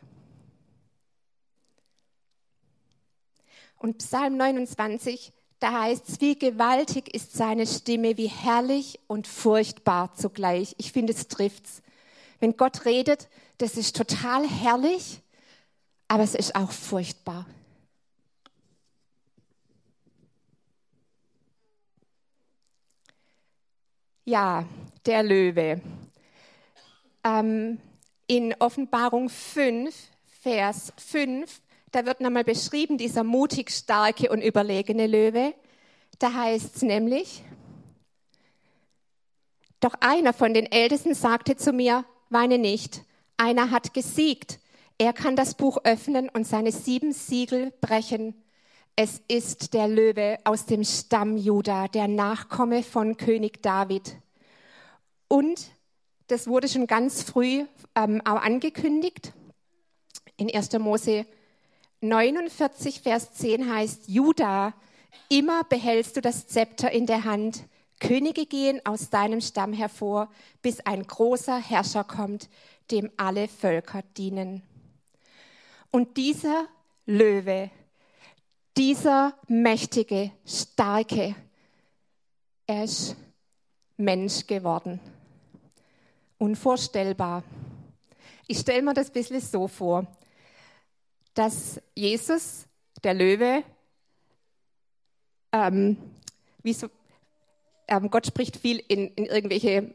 Und 3.77 3.99
Psalm 3.99 4.37
29, 4.37 5.33
da 5.59 5.83
heißt 5.83 6.09
es, 6.09 6.21
wie 6.21 6.39
gewaltig 6.39 7.13
ist 7.13 7.33
seine 7.33 7.67
Stimme, 7.67 8.17
wie 8.17 8.29
herrlich 8.29 9.01
und 9.09 9.27
furchtbar 9.27 10.15
zugleich. 10.15 10.77
Ich 10.79 10.93
finde, 10.93 11.13
es 11.13 11.27
trifft's. 11.27 11.83
Wenn 12.39 12.57
Gott 12.57 12.85
redet, 12.85 13.29
das 13.59 13.77
ist 13.77 13.97
total 13.97 14.49
herrlich, 14.49 15.21
aber 16.07 16.23
es 16.23 16.37
ist 16.37 16.55
auch 16.55 16.71
furchtbar. 16.71 17.45
Ja, 24.25 24.65
der 25.07 25.25
Löwe. 25.25 25.81
Ähm, 27.29 27.79
in 28.27 28.55
Offenbarung 28.59 29.29
5, 29.29 29.95
Vers 30.43 30.93
5, 30.97 31.61
da 31.91 32.05
wird 32.07 32.21
nochmal 32.21 32.45
beschrieben, 32.45 32.99
dieser 32.99 33.25
mutig 33.25 33.71
starke 33.71 34.31
und 34.31 34.43
überlegene 34.43 35.07
Löwe. 35.07 35.55
Da 36.19 36.33
heißt 36.33 36.77
es 36.77 36.83
nämlich, 36.83 37.43
doch 39.81 39.95
einer 40.01 40.33
von 40.33 40.55
den 40.55 40.67
Ältesten 40.67 41.15
sagte 41.15 41.57
zu 41.57 41.73
mir, 41.73 42.05
weine 42.31 42.59
nicht, 42.59 43.03
einer 43.37 43.71
hat 43.71 43.95
gesiegt. 43.95 44.59
Er 44.99 45.13
kann 45.13 45.37
das 45.37 45.55
Buch 45.55 45.79
öffnen 45.85 46.29
und 46.29 46.47
seine 46.47 46.73
sieben 46.73 47.13
Siegel 47.13 47.73
brechen. 47.81 48.35
Es 48.97 49.23
ist 49.29 49.75
der 49.75 49.87
Löwe 49.87 50.39
aus 50.45 50.67
dem 50.67 50.83
Stamm 50.83 51.37
Juda, 51.37 51.89
der 51.89 52.09
Nachkomme 52.09 52.83
von 52.83 53.17
König 53.17 53.63
David. 53.63 54.17
Und 55.29 55.71
das 56.29 56.47
wurde 56.47 56.69
schon 56.69 56.87
ganz 56.87 57.23
früh 57.23 57.65
ähm, 57.95 58.23
auch 58.25 58.41
angekündigt. 58.41 59.33
In 60.37 60.55
1. 60.55 60.73
Mose 60.79 61.27
49, 62.01 63.01
Vers 63.01 63.33
10 63.35 63.73
heißt, 63.73 64.09
Juda, 64.09 64.75
immer 65.29 65.65
behältst 65.65 66.17
du 66.17 66.21
das 66.21 66.47
Zepter 66.47 66.91
in 66.91 67.07
der 67.07 67.25
Hand. 67.25 67.65
Könige 67.99 68.47
gehen 68.47 68.81
aus 68.85 69.11
deinem 69.11 69.41
Stamm 69.41 69.73
hervor, 69.73 70.31
bis 70.63 70.81
ein 70.81 71.05
großer 71.05 71.57
Herrscher 71.59 72.05
kommt, 72.05 72.49
dem 72.91 73.11
alle 73.17 73.49
Völker 73.49 74.03
dienen. 74.17 74.63
Und 75.91 76.17
dieser 76.17 76.69
Löwe, 77.07 77.71
dieser 78.77 79.35
mächtige, 79.49 80.31
starke, 80.47 81.35
er 82.67 82.85
ist 82.85 83.17
Mensch 83.97 84.47
geworden. 84.47 85.01
Unvorstellbar. 86.39 87.43
Ich 88.47 88.59
stelle 88.59 88.83
mir 88.83 88.95
das 88.95 89.09
ein 89.09 89.13
bisschen 89.13 89.41
so 89.41 89.69
vor, 89.69 90.07
dass 91.35 91.81
Jesus, 91.95 92.67
der 93.03 93.15
Löwe, 93.15 93.63
ähm, 95.53 95.97
wie 96.63 96.73
so, 96.73 96.89
ähm, 97.89 98.11
Gott 98.11 98.27
spricht 98.27 98.57
viel 98.57 98.83
in, 98.89 99.09
in 99.15 99.27
irgendwelche 99.27 99.95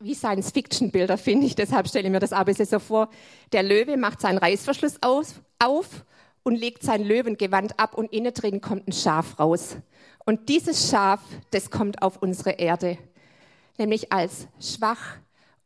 wie 0.00 0.14
Science-Fiction-Bilder, 0.14 1.18
finde 1.18 1.46
ich. 1.46 1.54
Deshalb 1.54 1.88
stelle 1.88 2.06
ich 2.06 2.12
mir 2.12 2.20
das 2.20 2.32
ein 2.32 2.44
bisschen 2.44 2.66
so 2.66 2.78
vor. 2.78 3.10
Der 3.52 3.62
Löwe 3.62 3.96
macht 3.96 4.20
seinen 4.20 4.38
Reißverschluss 4.38 4.98
auf, 5.02 5.40
auf 5.58 6.04
und 6.42 6.56
legt 6.56 6.82
sein 6.82 7.04
Löwengewand 7.04 7.78
ab 7.78 7.94
und 7.94 8.12
innen 8.12 8.32
drin 8.32 8.60
kommt 8.60 8.88
ein 8.88 8.92
Schaf 8.92 9.38
raus. 9.38 9.76
Und 10.24 10.48
dieses 10.48 10.90
Schaf, 10.90 11.20
das 11.50 11.70
kommt 11.70 12.02
auf 12.02 12.22
unsere 12.22 12.52
Erde, 12.52 12.98
nämlich 13.78 14.12
als 14.12 14.48
schwach 14.60 15.18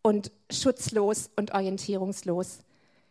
und 0.02 0.30
schutzlos 0.50 1.30
und 1.36 1.52
orientierungslos. 1.52 2.60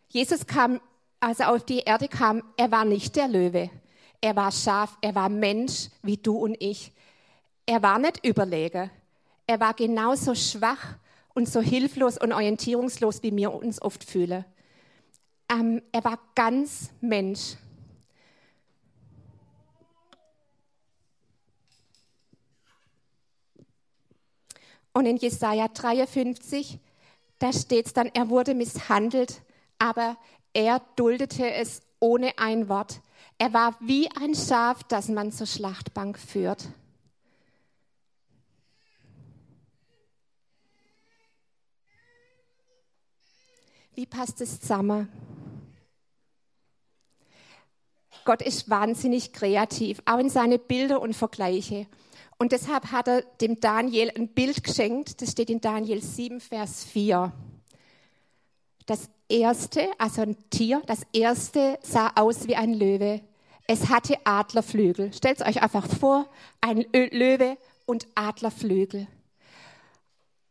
Jesus 0.10 0.46
kam, 0.46 0.80
als 1.20 1.40
er 1.40 1.52
auf 1.52 1.64
die 1.64 1.80
Erde 1.80 2.08
kam, 2.08 2.44
er 2.58 2.72
war 2.72 2.86
nicht 2.86 3.16
der 3.16 3.28
Löwe. 3.28 3.70
Er 4.22 4.36
war 4.36 4.52
Schaf, 4.52 4.98
er 5.02 5.14
war 5.16 5.30
Mensch 5.30 5.90
wie 6.02 6.18
du 6.18 6.38
und 6.38 6.56
ich. 6.60 6.92
Er 7.66 7.84
war 7.84 8.00
nicht 8.00 8.26
überlegen. 8.26 8.90
Er 9.46 9.60
war 9.60 9.74
genauso 9.74 10.34
schwach 10.36 10.96
und 11.34 11.48
so 11.48 11.62
hilflos 11.62 12.18
und 12.18 12.34
orientierungslos, 12.34 13.22
wie 13.24 13.36
wir 13.36 13.54
uns 13.54 13.82
oft 13.82 14.04
fühlen. 14.04 14.44
Ähm, 15.50 15.82
er 15.92 16.04
war 16.04 16.20
ganz 16.36 16.90
Mensch. 17.00 17.56
Und 24.98 25.06
in 25.06 25.18
Jesaja 25.18 25.68
53, 25.68 26.80
da 27.38 27.54
steht 27.54 27.86
es 27.86 27.94
dann, 27.94 28.10
er 28.16 28.30
wurde 28.30 28.56
misshandelt, 28.56 29.44
aber 29.78 30.18
er 30.54 30.82
duldete 30.96 31.52
es 31.52 31.84
ohne 32.00 32.40
ein 32.40 32.68
Wort. 32.68 33.02
Er 33.38 33.54
war 33.54 33.78
wie 33.80 34.10
ein 34.20 34.34
Schaf, 34.34 34.84
das 34.86 35.08
man 35.08 35.32
zur 35.32 35.46
Schlachtbank 35.46 36.18
führt. 36.18 36.70
Wie 43.94 44.08
passt 44.08 44.42
es 44.42 44.62
zusammen? 44.62 45.10
Gott 48.26 48.42
ist 48.42 48.68
wahnsinnig 48.68 49.32
kreativ, 49.32 50.02
auch 50.06 50.18
in 50.18 50.32
seine 50.32 50.58
Bilder 50.58 51.00
und 51.00 51.16
Vergleiche. 51.16 51.86
Und 52.40 52.52
deshalb 52.52 52.92
hat 52.92 53.08
er 53.08 53.22
dem 53.42 53.60
Daniel 53.60 54.12
ein 54.16 54.28
Bild 54.28 54.64
geschenkt, 54.64 55.22
das 55.22 55.32
steht 55.32 55.50
in 55.50 55.60
Daniel 55.60 56.04
7, 56.04 56.40
Vers 56.40 56.84
4. 56.86 57.32
Das 58.86 59.10
erste, 59.28 59.90
also 59.98 60.22
ein 60.22 60.38
Tier, 60.50 60.82
das 60.86 61.02
erste 61.14 61.80
sah 61.82 62.12
aus 62.16 62.48
wie 62.48 62.56
ein 62.56 62.74
Löwe. 62.74 63.22
Es 63.66 63.90
hatte 63.90 64.16
Adlerflügel. 64.24 65.12
Stellt 65.14 65.42
euch 65.42 65.62
einfach 65.62 65.88
vor, 65.88 66.30
ein 66.62 66.86
Löwe 66.94 67.58
und 67.86 68.08
Adlerflügel. 68.16 69.08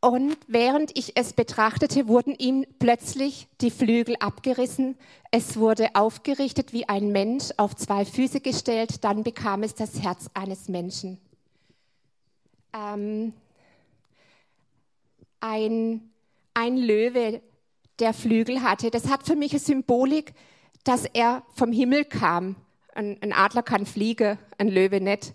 Und 0.00 0.37
während 0.47 0.97
ich 0.97 1.16
es 1.16 1.33
betrachtete, 1.33 2.07
wurden 2.07 2.35
ihm 2.35 2.66
plötzlich 2.78 3.49
die 3.61 3.71
Flügel 3.71 4.16
abgerissen. 4.21 4.97
Es 5.31 5.57
wurde 5.57 5.95
aufgerichtet 5.95 6.73
wie 6.73 6.88
ein 6.88 7.11
Mensch, 7.11 7.47
auf 7.57 7.75
zwei 7.75 8.05
Füße 8.05 8.40
gestellt. 8.40 9.02
Dann 9.02 9.23
bekam 9.23 9.62
es 9.62 9.75
das 9.75 10.02
Herz 10.02 10.28
eines 10.35 10.69
Menschen. 10.69 11.19
Ähm, 12.76 13.33
ein, 15.40 16.11
ein 16.54 16.76
Löwe, 16.76 17.40
der 17.99 18.12
Flügel 18.12 18.62
hatte, 18.62 18.90
das 18.90 19.09
hat 19.09 19.25
für 19.25 19.37
mich 19.37 19.52
eine 19.52 19.61
Symbolik, 19.61 20.35
dass 20.85 21.06
er 21.06 21.42
vom 21.54 21.73
Himmel 21.73 22.04
kam. 22.04 22.56
Ein, 22.95 23.16
ein 23.23 23.33
Adler 23.33 23.62
kann 23.62 23.87
fliegen, 23.87 24.38
ein 24.59 24.68
Löwe 24.68 25.00
nicht. 25.00 25.35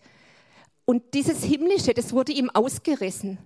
Und 0.85 1.13
dieses 1.13 1.43
Himmlische, 1.43 1.93
das 1.93 2.13
wurde 2.13 2.31
ihm 2.31 2.49
ausgerissen. 2.49 3.39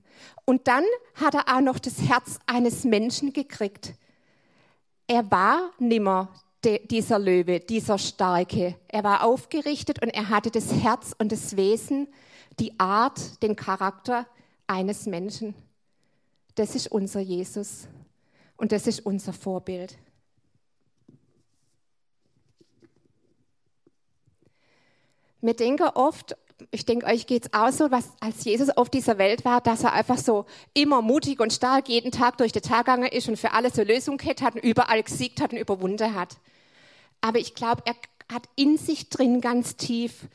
Und 0.45 0.67
dann 0.67 0.83
hat 1.15 1.35
er 1.35 1.55
auch 1.55 1.61
noch 1.61 1.79
das 1.79 2.01
Herz 2.01 2.39
eines 2.45 2.83
Menschen 2.83 3.33
gekriegt. 3.33 3.93
Er 5.07 5.29
war 5.31 5.71
nimmer 5.79 6.33
dieser 6.89 7.19
Löwe, 7.19 7.59
dieser 7.59 7.97
Starke. 7.97 8.75
Er 8.87 9.03
war 9.03 9.23
aufgerichtet 9.23 10.01
und 10.01 10.09
er 10.09 10.29
hatte 10.29 10.49
das 10.49 10.73
Herz 10.73 11.13
und 11.17 11.31
das 11.31 11.55
Wesen, 11.55 12.07
die 12.59 12.79
Art, 12.79 13.41
den 13.43 13.55
Charakter 13.55 14.25
eines 14.67 15.05
Menschen. 15.05 15.53
Das 16.55 16.75
ist 16.75 16.87
unser 16.87 17.19
Jesus 17.19 17.87
und 18.57 18.71
das 18.71 18.87
ist 18.87 19.05
unser 19.05 19.33
Vorbild. 19.33 19.97
Wir 25.41 25.53
denken 25.53 25.87
oft, 25.93 26.35
ich 26.71 26.85
denke, 26.85 27.05
euch 27.05 27.27
geht's 27.27 27.53
auch 27.53 27.71
so, 27.71 27.91
was 27.91 28.09
als 28.19 28.43
Jesus 28.45 28.69
auf 28.69 28.89
dieser 28.89 29.17
Welt 29.17 29.45
war, 29.45 29.61
dass 29.61 29.83
er 29.83 29.93
einfach 29.93 30.17
so 30.17 30.45
immer 30.73 31.01
mutig 31.01 31.39
und 31.39 31.53
stark 31.53 31.89
jeden 31.89 32.11
Tag 32.11 32.37
durch 32.37 32.51
den 32.51 32.61
Tag 32.61 32.85
gegangen 32.85 33.11
ist 33.11 33.27
und 33.27 33.37
für 33.37 33.51
alles 33.51 33.77
eine 33.77 33.93
Lösung 33.93 34.19
hat 34.19 34.55
und 34.55 34.63
überall 34.63 35.03
gesiegt 35.03 35.41
hat 35.41 35.51
und 35.51 35.59
überwunden 35.59 36.15
hat. 36.15 36.37
Aber 37.21 37.39
ich 37.39 37.53
glaube, 37.53 37.83
er 37.85 37.95
hat 38.33 38.49
in 38.55 38.77
sich 38.77 39.09
drin 39.09 39.41
ganz 39.41 39.75
tief 39.75 40.27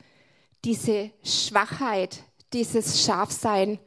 diese 0.63 1.11
Schwachheit, 1.23 2.23
dieses 2.53 3.03
Scharfsein 3.03 3.79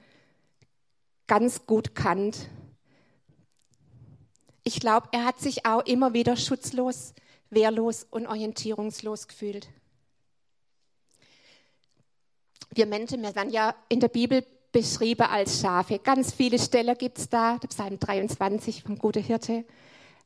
ganz 1.27 1.67
gut 1.67 1.95
kannt. 1.95 2.49
ich 4.65 4.81
glaube, 4.81 5.09
er 5.13 5.25
hat 5.27 5.39
sich 5.39 5.67
auch 5.67 5.85
immer 5.85 6.15
wieder 6.15 6.37
schutzlos, 6.37 7.13
wehrlos 7.51 8.07
und 8.11 8.27
orientierungslos 8.27 9.29
gefühlt. 9.29 9.69
Wir 12.71 12.87
Menschen, 12.87 13.23
wir 13.23 13.35
werden 13.37 13.53
ja 13.53 13.75
in 13.89 14.01
der 14.01 14.09
Bibel 14.09 14.45
beschrieben 14.73 15.27
als 15.27 15.61
Schafe. 15.61 16.01
Ganz 16.01 16.33
viele 16.33 16.59
Stellen 16.59 16.97
gibt 16.99 17.19
es 17.19 17.29
da, 17.29 17.59
Psalm 17.69 18.01
23 18.01 18.83
vom 18.83 18.99
Gute 18.99 19.21
Hirte, 19.21 19.65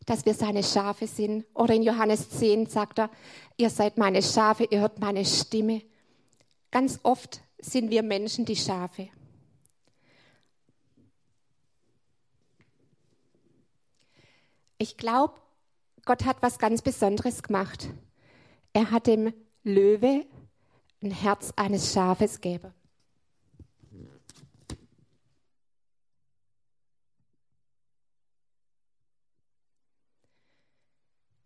dass 0.07 0.25
wir 0.25 0.33
seine 0.33 0.63
Schafe 0.63 1.07
sind. 1.07 1.45
Oder 1.53 1.75
in 1.75 1.83
Johannes 1.83 2.31
10 2.31 2.67
sagt 2.67 3.01
er, 3.01 3.11
ihr 3.59 3.69
seid 3.69 3.99
meine 3.99 4.23
Schafe, 4.23 4.65
ihr 4.71 4.81
hört 4.81 5.01
meine 5.01 5.27
Stimme. 5.27 5.83
Ganz 6.71 7.01
oft 7.03 7.41
sind 7.59 7.91
wir 7.91 8.03
Menschen 8.03 8.45
die 8.45 8.57
Schafe. 8.57 9.09
Ich 14.77 14.97
glaube, 14.97 15.35
Gott 16.05 16.25
hat 16.25 16.41
was 16.41 16.59
ganz 16.59 16.83
Besonderes 16.83 17.43
gemacht. 17.43 17.89
Er 18.73 18.91
hat 18.91 19.07
dem 19.07 19.33
Löwe 19.65 20.25
ein 21.03 21.11
Herz 21.11 21.53
eines 21.57 21.93
Schafes 21.93 22.41
gegeben. 22.41 22.73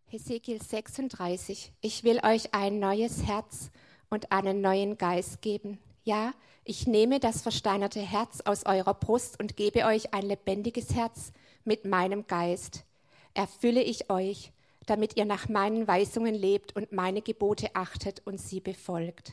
Hesekiel 0.06 0.60
36. 0.60 1.72
Ich 1.80 2.04
will 2.04 2.20
euch 2.22 2.52
ein 2.52 2.78
neues 2.78 3.24
Herz 3.24 3.70
und 4.12 4.30
einen 4.30 4.60
neuen 4.60 4.98
Geist 4.98 5.40
geben. 5.40 5.78
Ja, 6.04 6.34
ich 6.64 6.86
nehme 6.86 7.18
das 7.18 7.40
versteinerte 7.40 8.00
Herz 8.00 8.42
aus 8.42 8.66
eurer 8.66 8.92
Brust 8.92 9.40
und 9.40 9.56
gebe 9.56 9.86
euch 9.86 10.12
ein 10.12 10.26
lebendiges 10.26 10.94
Herz 10.94 11.32
mit 11.64 11.86
meinem 11.86 12.26
Geist. 12.26 12.84
Erfülle 13.32 13.82
ich 13.82 14.10
euch, 14.10 14.52
damit 14.84 15.16
ihr 15.16 15.24
nach 15.24 15.48
meinen 15.48 15.88
Weisungen 15.88 16.34
lebt 16.34 16.76
und 16.76 16.92
meine 16.92 17.22
Gebote 17.22 17.74
achtet 17.74 18.20
und 18.26 18.38
sie 18.38 18.60
befolgt. 18.60 19.32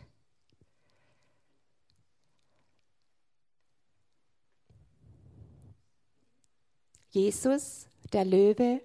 Jesus, 7.09 7.87
der 8.13 8.23
Löwe, 8.23 8.79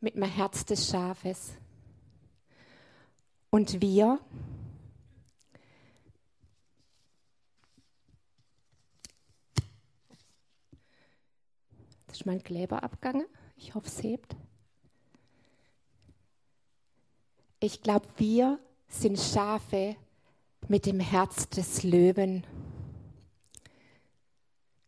mit 0.00 0.14
dem 0.14 0.24
Herz 0.24 0.66
des 0.66 0.90
Schafes. 0.90 1.52
Und 3.48 3.80
wir, 3.80 4.20
ist 12.16 12.26
mein 12.26 12.42
Kleber 12.42 12.82
abgegangen. 12.82 13.26
Ich 13.56 13.74
hoffe, 13.74 13.88
es 13.88 14.02
hebt. 14.02 14.34
Ich 17.60 17.82
glaube, 17.82 18.06
wir 18.16 18.58
sind 18.88 19.18
Schafe 19.18 19.96
mit 20.68 20.86
dem 20.86 21.00
Herz 21.00 21.48
des 21.48 21.82
Löwen. 21.82 22.46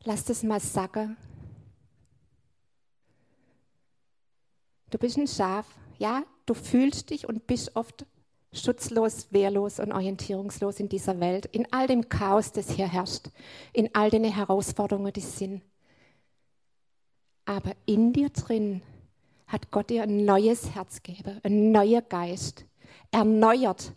Lass 0.05 0.25
das 0.25 0.43
mal 0.43 0.61
sagen. 0.61 1.17
Du 4.91 4.97
bist 4.97 5.19
ein 5.19 5.29
Schaf, 5.29 5.67
ja, 5.99 6.25
du 6.47 6.55
fühlst 6.55 7.11
dich 7.11 7.29
und 7.29 7.47
bist 7.47 7.77
oft 7.77 8.07
schutzlos, 8.55 9.31
wehrlos 9.33 9.81
und 9.81 9.93
orientierungslos 9.93 10.81
in 10.81 10.89
dieser 10.89 11.21
Welt, 11.21 11.45
in 11.47 11.71
all 11.73 11.87
dem 11.87 12.09
Chaos, 12.09 12.53
das 12.53 12.71
hier 12.71 12.89
herrscht, 12.89 13.29
in 13.75 13.95
all 13.95 14.09
den 14.09 14.25
Herausforderungen, 14.25 15.13
die 15.13 15.21
sind. 15.21 15.63
Aber 17.59 17.73
in 17.87 18.13
dir 18.13 18.31
drin 18.31 18.83
hat 19.49 19.73
Gott 19.73 19.91
dir 19.91 20.05
ein 20.05 20.25
neues 20.25 20.77
Herz 20.77 21.03
gegeben, 21.03 21.41
ein 21.43 21.73
neuer 21.73 22.03
Geist, 22.03 22.65
erneuert, 23.11 23.95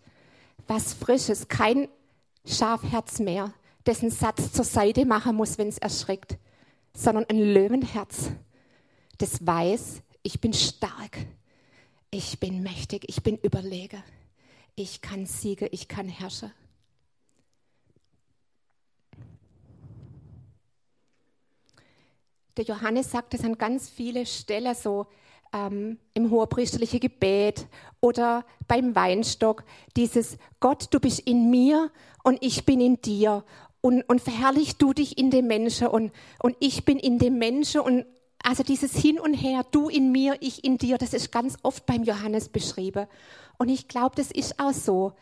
was 0.67 0.93
Frisches, 0.93 1.47
kein 1.47 1.87
Schafherz 2.43 3.19
mehr, 3.19 3.53
dessen 3.85 4.09
Satz 4.09 4.51
zur 4.51 4.65
Seite 4.65 5.05
machen 5.05 5.35
muss, 5.35 5.59
wenn 5.59 5.67
es 5.67 5.77
erschrickt, 5.77 6.39
sondern 6.97 7.25
ein 7.29 7.37
Löwenherz, 7.37 8.31
das 9.19 9.45
weiß, 9.45 10.01
ich 10.23 10.41
bin 10.41 10.53
stark, 10.53 11.19
ich 12.09 12.39
bin 12.39 12.63
mächtig, 12.63 13.03
ich 13.09 13.21
bin 13.21 13.37
überlegen, 13.37 14.01
ich 14.73 15.01
kann 15.01 15.27
siegen, 15.27 15.69
ich 15.69 15.87
kann 15.87 16.09
herrschen. 16.09 16.51
Der 22.57 22.65
Johannes 22.65 23.11
sagt 23.11 23.33
es 23.33 23.43
an 23.43 23.57
ganz 23.57 23.89
viele 23.89 24.25
Stellen 24.25 24.75
so 24.75 25.07
ähm, 25.53 25.97
im 26.13 26.29
hohepriesterlichen 26.29 26.99
Gebet 26.99 27.67
oder 28.01 28.45
beim 28.67 28.95
Weinstock, 28.95 29.63
dieses 29.95 30.37
Gott, 30.59 30.87
du 30.91 30.99
bist 30.99 31.19
in 31.21 31.49
mir 31.49 31.91
und 32.23 32.37
ich 32.41 32.65
bin 32.65 32.81
in 32.81 33.01
dir 33.01 33.43
und, 33.81 34.03
und 34.03 34.21
verherrlich 34.21 34.77
du 34.77 34.93
dich 34.93 35.17
in 35.17 35.31
dem 35.31 35.47
Menschen 35.47 35.87
und, 35.87 36.11
und 36.39 36.55
ich 36.59 36.85
bin 36.85 36.99
in 36.99 37.19
dem 37.19 37.37
Menschen 37.37 37.81
und, 37.81 38.05
also 38.43 38.63
dieses 38.63 38.95
Hin 38.95 39.19
und 39.19 39.33
Her, 39.33 39.65
du 39.71 39.89
in 39.89 40.11
mir, 40.11 40.37
ich 40.39 40.63
in 40.63 40.77
dir, 40.77 40.97
das 40.97 41.13
ist 41.13 41.31
ganz 41.31 41.57
oft 41.63 41.85
beim 41.85 42.03
Johannes 42.03 42.49
beschrieben. 42.49 43.07
Und 43.57 43.69
ich 43.69 43.87
glaube, 43.87 44.15
das 44.15 44.31
ist 44.31 44.59
auch 44.59 44.73
so. 44.73 45.13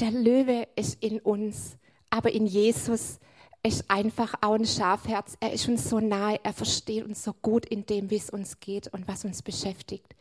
Der 0.00 0.10
Löwe 0.10 0.66
ist 0.74 1.02
in 1.02 1.20
uns, 1.20 1.76
aber 2.10 2.32
in 2.32 2.46
Jesus 2.46 3.18
ist 3.66 3.90
einfach 3.90 4.34
auch 4.40 4.54
ein 4.54 4.66
Schafherz. 4.66 5.36
Er 5.40 5.52
ist 5.52 5.68
uns 5.68 5.88
so 5.88 6.00
nahe, 6.00 6.40
er 6.42 6.52
versteht 6.52 7.04
uns 7.04 7.22
so 7.22 7.32
gut 7.32 7.66
in 7.66 7.86
dem, 7.86 8.10
wie 8.10 8.16
es 8.16 8.30
uns 8.30 8.60
geht 8.60 8.88
und 8.88 9.08
was 9.08 9.24
uns 9.24 9.42
beschäftigt. 9.42 10.14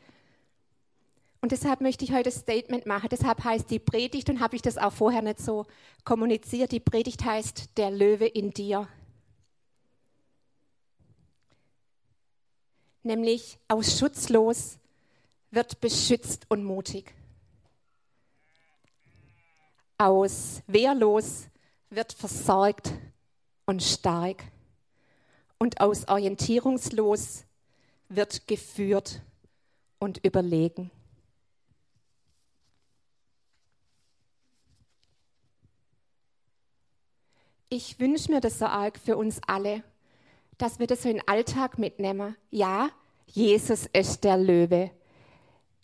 Und 1.41 1.51
deshalb 1.51 1.81
möchte 1.81 2.03
ich 2.03 2.13
heute 2.13 2.29
ein 2.29 2.35
Statement 2.35 2.85
machen. 2.85 3.09
Deshalb 3.11 3.43
heißt 3.43 3.69
die 3.69 3.79
Predigt, 3.79 4.29
und 4.29 4.39
habe 4.39 4.55
ich 4.55 4.61
das 4.61 4.77
auch 4.77 4.93
vorher 4.93 5.21
nicht 5.21 5.39
so 5.39 5.65
kommuniziert, 6.03 6.71
die 6.71 6.79
Predigt 6.79 7.23
heißt 7.23 7.77
der 7.77 7.91
Löwe 7.91 8.25
in 8.25 8.51
dir. 8.51 8.87
nämlich 13.05 13.59
aus 13.67 13.97
schutzlos 13.97 14.77
wird 15.51 15.79
beschützt 15.79 16.45
und 16.49 16.63
mutig. 16.63 17.13
Aus 19.97 20.61
wehrlos 20.67 21.47
wird 21.89 22.11
versorgt 22.11 22.91
und 23.65 23.83
stark. 23.83 24.43
Und 25.57 25.81
aus 25.81 26.07
orientierungslos 26.07 27.45
wird 28.09 28.47
geführt 28.47 29.21
und 29.99 30.23
überlegen. 30.23 30.91
Ich 37.69 37.99
wünsche 37.99 38.31
mir 38.31 38.41
das 38.41 38.59
so 38.59 38.65
arg 38.65 38.99
für 38.99 39.17
uns 39.17 39.39
alle 39.47 39.83
dass 40.57 40.79
wir 40.79 40.87
das 40.87 41.03
so 41.03 41.09
in 41.09 41.17
den 41.17 41.27
Alltag 41.27 41.77
mitnehmen. 41.77 42.35
Ja, 42.51 42.89
Jesus 43.27 43.87
ist 43.91 44.23
der 44.23 44.37
Löwe. 44.37 44.91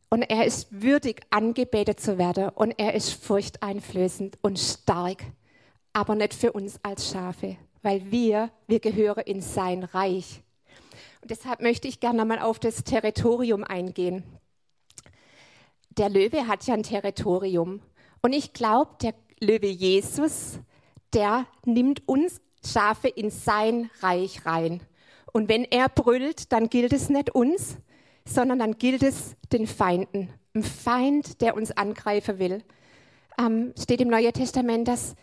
Und 0.09 0.23
er 0.23 0.45
ist 0.45 0.81
würdig, 0.81 1.21
angebetet 1.29 1.99
zu 1.99 2.17
werden. 2.17 2.49
Und 2.49 2.71
er 2.77 2.93
ist 2.93 3.11
furchteinflößend 3.13 4.37
und 4.41 4.59
stark. 4.59 5.23
Aber 5.93 6.15
nicht 6.15 6.33
für 6.33 6.51
uns 6.53 6.79
als 6.83 7.09
Schafe, 7.09 7.57
weil 7.81 8.11
wir, 8.11 8.51
wir 8.67 8.79
gehören 8.79 9.23
in 9.25 9.41
sein 9.41 9.83
Reich. 9.83 10.41
Und 11.21 11.31
deshalb 11.31 11.61
möchte 11.61 11.87
ich 11.87 11.99
gerne 11.99 12.25
mal 12.25 12.39
auf 12.39 12.59
das 12.59 12.83
Territorium 12.83 13.63
eingehen. 13.63 14.23
Der 15.97 16.09
Löwe 16.09 16.47
hat 16.47 16.65
ja 16.65 16.73
ein 16.73 16.83
Territorium. 16.83 17.81
Und 18.21 18.33
ich 18.33 18.53
glaube, 18.53 18.91
der 19.01 19.13
Löwe 19.39 19.67
Jesus, 19.67 20.59
der 21.13 21.45
nimmt 21.65 22.07
uns 22.07 22.41
Schafe 22.65 23.07
in 23.07 23.31
sein 23.31 23.89
Reich 24.01 24.45
rein. 24.45 24.81
Und 25.33 25.49
wenn 25.49 25.63
er 25.63 25.89
brüllt, 25.89 26.51
dann 26.51 26.69
gilt 26.69 26.93
es 26.93 27.09
nicht 27.09 27.33
uns, 27.33 27.77
sondern 28.25 28.59
dann 28.59 28.77
gilt 28.77 29.03
es 29.03 29.35
den 29.51 29.67
Feinden. 29.67 30.29
Ein 30.53 30.63
Feind, 30.63 31.41
der 31.41 31.55
uns 31.55 31.71
angreifen 31.71 32.39
will. 32.39 32.63
Ähm, 33.39 33.73
steht 33.81 34.01
im 34.01 34.09
Neuen 34.09 34.33
Testament, 34.33 34.87
dass 34.87 35.15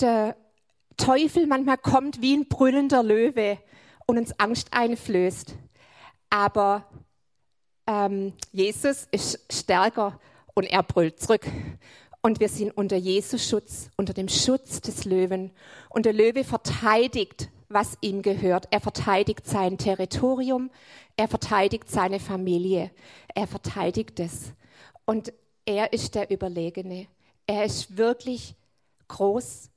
der 0.00 0.36
Teufel 1.00 1.46
manchmal 1.46 1.78
kommt 1.78 2.20
wie 2.20 2.36
ein 2.36 2.46
brüllender 2.46 3.02
Löwe 3.02 3.58
und 4.06 4.18
uns 4.18 4.38
Angst 4.38 4.68
einflößt. 4.72 5.54
Aber 6.28 6.84
ähm, 7.86 8.34
Jesus 8.52 9.08
ist 9.10 9.40
stärker 9.50 10.20
und 10.54 10.64
er 10.64 10.82
brüllt 10.82 11.18
zurück. 11.18 11.46
Und 12.22 12.38
wir 12.38 12.50
sind 12.50 12.70
unter 12.72 12.96
Jesus 12.96 13.48
Schutz, 13.48 13.90
unter 13.96 14.12
dem 14.12 14.28
Schutz 14.28 14.82
des 14.82 15.04
Löwen. 15.06 15.52
Und 15.88 16.04
der 16.04 16.12
Löwe 16.12 16.44
verteidigt, 16.44 17.48
was 17.70 17.96
ihm 18.02 18.20
gehört. 18.20 18.68
Er 18.70 18.80
verteidigt 18.80 19.46
sein 19.46 19.78
Territorium, 19.78 20.70
er 21.16 21.28
verteidigt 21.28 21.90
seine 21.90 22.20
Familie, 22.20 22.90
er 23.34 23.46
verteidigt 23.46 24.20
es. 24.20 24.52
Und 25.06 25.32
er 25.64 25.92
ist 25.92 26.14
der 26.14 26.30
Überlegene. 26.30 27.06
Er 27.46 27.64
ist 27.64 27.96
wirklich 27.96 28.54
groß, 29.08 29.70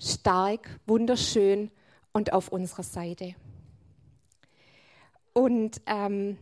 stark, 0.00 0.80
wunderschön 0.86 1.70
und 2.12 2.32
auf 2.32 2.48
unserer 2.48 2.82
Seite. 2.82 3.34
Und 5.32 5.80
ähm, 5.86 6.38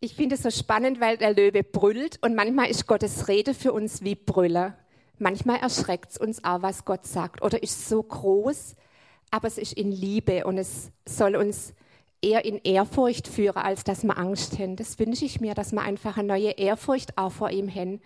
ich 0.00 0.14
finde 0.14 0.34
es 0.34 0.42
so 0.42 0.50
spannend, 0.50 1.00
weil 1.00 1.16
der 1.16 1.32
Löwe 1.32 1.62
brüllt 1.62 2.22
und 2.22 2.34
manchmal 2.34 2.68
ist 2.68 2.86
Gottes 2.86 3.28
Rede 3.28 3.54
für 3.54 3.72
uns 3.72 4.02
wie 4.02 4.14
Brüller. 4.14 4.76
Manchmal 5.18 5.58
erschreckt 5.58 6.10
es 6.10 6.18
uns 6.18 6.44
auch, 6.44 6.60
was 6.60 6.84
Gott 6.84 7.06
sagt 7.06 7.40
oder 7.40 7.62
ist 7.62 7.88
so 7.88 8.02
groß, 8.02 8.76
aber 9.30 9.48
es 9.48 9.56
ist 9.56 9.72
in 9.72 9.90
Liebe 9.90 10.44
und 10.44 10.58
es 10.58 10.90
soll 11.06 11.36
uns 11.36 11.72
eher 12.20 12.44
in 12.44 12.60
Ehrfurcht 12.62 13.28
führen, 13.28 13.62
als 13.62 13.84
dass 13.84 14.04
wir 14.04 14.18
Angst 14.18 14.58
haben. 14.58 14.76
Das 14.76 14.98
wünsche 14.98 15.24
ich 15.24 15.40
mir, 15.40 15.54
dass 15.54 15.72
wir 15.72 15.80
einfach 15.80 16.18
eine 16.18 16.28
neue 16.28 16.50
Ehrfurcht 16.50 17.16
auch 17.16 17.32
vor 17.32 17.50
ihm 17.50 17.72
haben. 17.74 18.00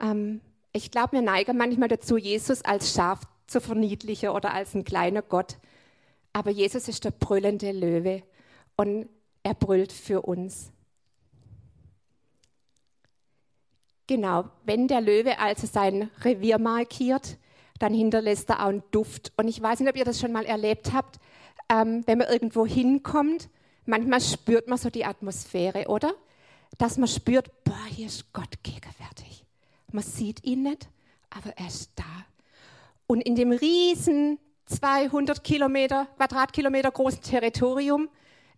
Ähm, 0.00 0.40
ich 0.72 0.92
glaube, 0.92 1.12
wir 1.12 1.22
neigen 1.22 1.56
manchmal 1.56 1.88
dazu, 1.88 2.16
Jesus 2.16 2.62
als 2.62 2.92
Schaf 2.92 3.20
zu 3.50 3.60
verniedlichen 3.60 4.30
oder 4.30 4.54
als 4.54 4.74
ein 4.74 4.84
kleiner 4.84 5.22
Gott. 5.22 5.58
Aber 6.32 6.50
Jesus 6.50 6.88
ist 6.88 7.04
der 7.04 7.10
brüllende 7.10 7.72
Löwe 7.72 8.22
und 8.76 9.08
er 9.42 9.54
brüllt 9.54 9.92
für 9.92 10.22
uns. 10.22 10.70
Genau, 14.06 14.44
wenn 14.64 14.88
der 14.88 15.00
Löwe 15.00 15.38
also 15.38 15.66
sein 15.66 16.10
Revier 16.22 16.58
markiert, 16.58 17.38
dann 17.78 17.94
hinterlässt 17.94 18.50
er 18.50 18.64
auch 18.64 18.68
einen 18.68 18.82
Duft. 18.90 19.32
Und 19.36 19.48
ich 19.48 19.62
weiß 19.62 19.80
nicht, 19.80 19.88
ob 19.88 19.96
ihr 19.96 20.04
das 20.04 20.20
schon 20.20 20.32
mal 20.32 20.44
erlebt 20.44 20.92
habt, 20.92 21.18
ähm, 21.68 22.02
wenn 22.06 22.18
man 22.18 22.28
irgendwo 22.28 22.66
hinkommt, 22.66 23.48
manchmal 23.86 24.20
spürt 24.20 24.68
man 24.68 24.78
so 24.78 24.90
die 24.90 25.04
Atmosphäre, 25.04 25.86
oder? 25.88 26.12
Dass 26.78 26.98
man 26.98 27.08
spürt, 27.08 27.64
boah, 27.64 27.86
hier 27.88 28.06
ist 28.06 28.32
Gott 28.32 28.62
gegenwärtig. 28.62 29.44
Man 29.92 30.02
sieht 30.02 30.44
ihn 30.44 30.64
nicht, 30.64 30.88
aber 31.30 31.56
er 31.56 31.68
ist 31.68 31.92
da. 31.96 32.26
Und 33.10 33.22
in 33.22 33.34
dem 33.34 33.50
riesen 33.50 34.38
200 34.66 35.42
Kilometer, 35.42 36.06
Quadratkilometer 36.16 36.90
großen 36.90 37.22
Territorium 37.22 38.08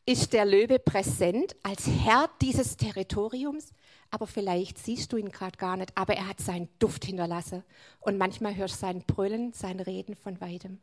ist 0.05 0.33
der 0.33 0.45
Löwe 0.45 0.79
präsent 0.79 1.57
als 1.63 1.87
Herr 1.87 2.29
dieses 2.41 2.77
Territoriums 2.77 3.73
aber 4.13 4.27
vielleicht 4.27 4.77
siehst 4.77 5.11
du 5.11 5.17
ihn 5.17 5.31
gerade 5.31 5.57
gar 5.57 5.79
nicht, 5.79 5.97
aber 5.97 6.15
er 6.15 6.29
hat 6.29 6.39
seinen 6.39 6.69
Duft 6.79 7.07
hinterlassen. 7.07 7.65
Und 7.99 8.19
manchmal 8.19 8.55
hörst 8.55 8.75
du 8.75 8.81
sein 8.81 9.03
Brüllen, 9.07 9.55
sein 9.55 9.81
Reden 9.81 10.15
von 10.15 10.39
weitem. 10.43 10.79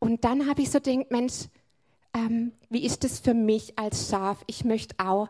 Und 0.00 0.24
dann 0.24 0.48
habe 0.48 0.62
ich 0.62 0.70
so 0.72 0.80
gedacht, 0.80 1.12
Mensch, 1.12 1.44
ähm, 2.12 2.52
wie 2.70 2.84
ist 2.84 3.04
das 3.04 3.20
für 3.20 3.34
mich 3.34 3.78
als 3.78 4.10
Schaf? 4.10 4.42
Ich 4.48 4.64
möchte 4.64 4.96
auch 4.98 5.28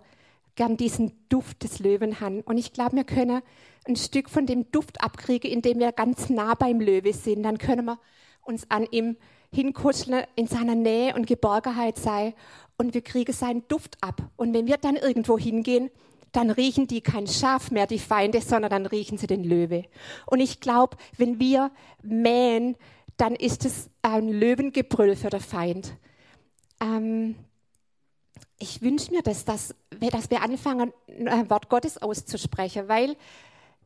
gern 0.56 0.76
diesen 0.76 1.12
Duft 1.28 1.62
des 1.62 1.78
Löwen 1.78 2.20
haben. 2.20 2.40
Und 2.42 2.58
ich 2.58 2.72
glaube, 2.72 2.96
wir 2.96 3.04
können 3.04 3.42
ein 3.86 3.96
Stück 3.96 4.30
von 4.30 4.46
dem 4.46 4.70
Duft 4.70 5.02
abkriegen, 5.02 5.50
indem 5.50 5.78
wir 5.78 5.92
ganz 5.92 6.30
nah 6.30 6.54
beim 6.54 6.80
Löwe 6.80 7.12
sind. 7.12 7.42
Dann 7.42 7.58
können 7.58 7.84
wir 7.84 7.98
uns 8.42 8.70
an 8.70 8.86
ihm 8.90 9.16
hinkuscheln, 9.52 10.24
in 10.36 10.46
seiner 10.46 10.74
Nähe 10.74 11.14
und 11.14 11.26
Geborgenheit 11.26 11.98
sein. 11.98 12.34
Und 12.76 12.94
wir 12.94 13.02
kriegen 13.02 13.32
seinen 13.32 13.66
Duft 13.68 13.96
ab. 14.00 14.22
Und 14.36 14.54
wenn 14.54 14.66
wir 14.66 14.78
dann 14.78 14.96
irgendwo 14.96 15.38
hingehen, 15.38 15.90
dann 16.32 16.50
riechen 16.50 16.88
die 16.88 17.00
kein 17.00 17.28
Schaf 17.28 17.70
mehr, 17.70 17.86
die 17.86 18.00
Feinde, 18.00 18.40
sondern 18.40 18.70
dann 18.70 18.86
riechen 18.86 19.18
sie 19.18 19.28
den 19.28 19.44
Löwe. 19.44 19.84
Und 20.26 20.40
ich 20.40 20.60
glaube, 20.60 20.96
wenn 21.16 21.38
wir 21.38 21.70
mähen, 22.02 22.76
dann 23.16 23.36
ist 23.36 23.64
es 23.64 23.88
ein 24.02 24.28
Löwengebrüll 24.28 25.14
für 25.14 25.30
den 25.30 25.40
Feind. 25.40 25.96
Ähm, 26.80 27.36
ich 28.64 28.80
wünsche 28.80 29.10
mir 29.12 29.20
das, 29.20 29.44
dass, 29.44 29.74
wir 30.00 30.42
anfangen, 30.42 30.92
ein 31.26 31.50
Wort 31.50 31.68
Gottes 31.68 32.00
auszusprechen, 32.00 32.88
weil 32.88 33.14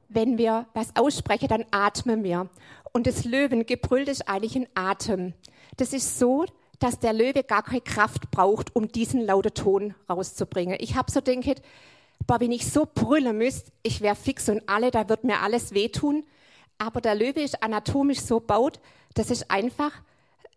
wenn 0.09 0.39
wir 0.39 0.67
was 0.73 0.95
aussprechen, 0.95 1.49
dann 1.49 1.65
atmen 1.73 2.23
wir. 2.23 2.49
Und 2.93 3.09
das 3.09 3.25
Löwengebrüll 3.25 4.09
ist 4.09 4.29
eigentlich 4.29 4.55
ein 4.55 4.69
Atem. 4.75 5.35
Das 5.77 5.93
ist 5.93 6.21
so, 6.21 6.47
dass 6.79 7.01
der 7.01 7.13
Löwe 7.13 7.43
gar 7.43 7.65
keine 7.65 7.81
Kraft 7.81 8.31
braucht, 8.31 8.77
um 8.77 8.87
diesen 8.87 9.21
lauten 9.21 9.53
Ton 9.53 9.95
rauszubringen. 10.09 10.77
Ich 10.79 10.95
habe 10.95 11.11
so 11.11 11.21
denkt, 11.21 11.61
boah, 12.29 12.39
wenn 12.39 12.53
ich 12.53 12.71
so 12.71 12.87
brüllen 12.87 13.37
müsste, 13.37 13.73
ich 13.83 14.01
wäre 14.01 14.15
fix 14.15 14.49
und 14.49 14.63
alle, 14.69 14.93
da 14.93 15.09
wird 15.09 15.25
mir 15.25 15.41
alles 15.43 15.75
wehtun. 15.75 16.25
Aber 16.79 17.01
der 17.01 17.17
Löwe 17.17 17.41
ist 17.41 17.65
anatomisch 17.65 18.21
so 18.21 18.39
baut, 18.39 18.79
das 19.15 19.31
ist 19.33 19.51
einfach, 19.51 19.91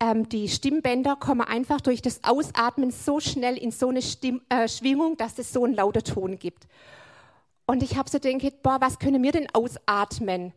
ähm, 0.00 0.28
die 0.28 0.48
Stimmbänder 0.48 1.16
kommen 1.16 1.42
einfach 1.42 1.80
durch 1.80 2.02
das 2.02 2.24
Ausatmen 2.24 2.90
so 2.90 3.20
schnell 3.20 3.56
in 3.56 3.70
so 3.70 3.88
eine 3.88 4.02
Stimm, 4.02 4.42
äh, 4.48 4.68
Schwingung, 4.68 5.16
dass 5.16 5.38
es 5.38 5.52
so 5.52 5.64
einen 5.64 5.74
lauten 5.74 6.04
Ton 6.04 6.38
gibt. 6.38 6.66
Und 7.66 7.82
ich 7.82 7.96
habe 7.96 8.10
so 8.10 8.18
gedacht, 8.18 8.62
boah, 8.62 8.78
was 8.80 8.98
können 8.98 9.22
wir 9.22 9.32
denn 9.32 9.48
ausatmen? 9.52 10.52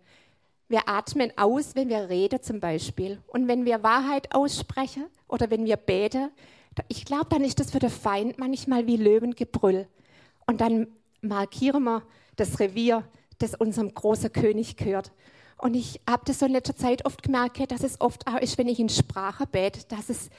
Wir 0.67 0.89
atmen 0.89 1.31
aus, 1.37 1.75
wenn 1.75 1.89
wir 1.89 2.09
reden 2.09 2.41
zum 2.41 2.59
Beispiel. 2.59 3.19
Und 3.27 3.47
wenn 3.47 3.65
wir 3.65 3.83
Wahrheit 3.83 4.33
aussprechen 4.33 5.05
oder 5.27 5.49
wenn 5.51 5.65
wir 5.65 5.77
beten, 5.77 6.31
ich 6.87 7.05
glaube, 7.05 7.27
dann 7.29 7.43
ist 7.43 7.59
das 7.59 7.71
für 7.71 7.79
den 7.79 7.89
Feind 7.89 8.37
manchmal 8.37 8.87
wie 8.87 8.97
Löwengebrüll. 8.97 9.87
Und 10.47 10.61
dann 10.61 10.87
markieren 11.21 11.83
wir 11.83 12.03
das 12.35 12.59
Revier, 12.59 13.03
das 13.37 13.55
unserem 13.55 13.93
großen 13.93 14.31
König 14.31 14.75
gehört. 14.75 15.11
Und 15.65 15.73
ich 15.73 15.99
habe 16.07 16.21
das 16.27 16.37
so 16.37 16.45
in 16.45 16.51
letzter 16.51 16.75
Zeit 16.75 17.07
oft 17.07 17.23
gemerkt, 17.23 17.71
dass 17.71 17.81
es 17.81 17.99
oft 17.99 18.27
auch 18.27 18.37
ist, 18.37 18.59
wenn 18.59 18.67
ich 18.67 18.79
in 18.79 18.87
Sprache 18.87 19.47
bete, 19.47 19.79
dass 19.87 20.09
es 20.09 20.29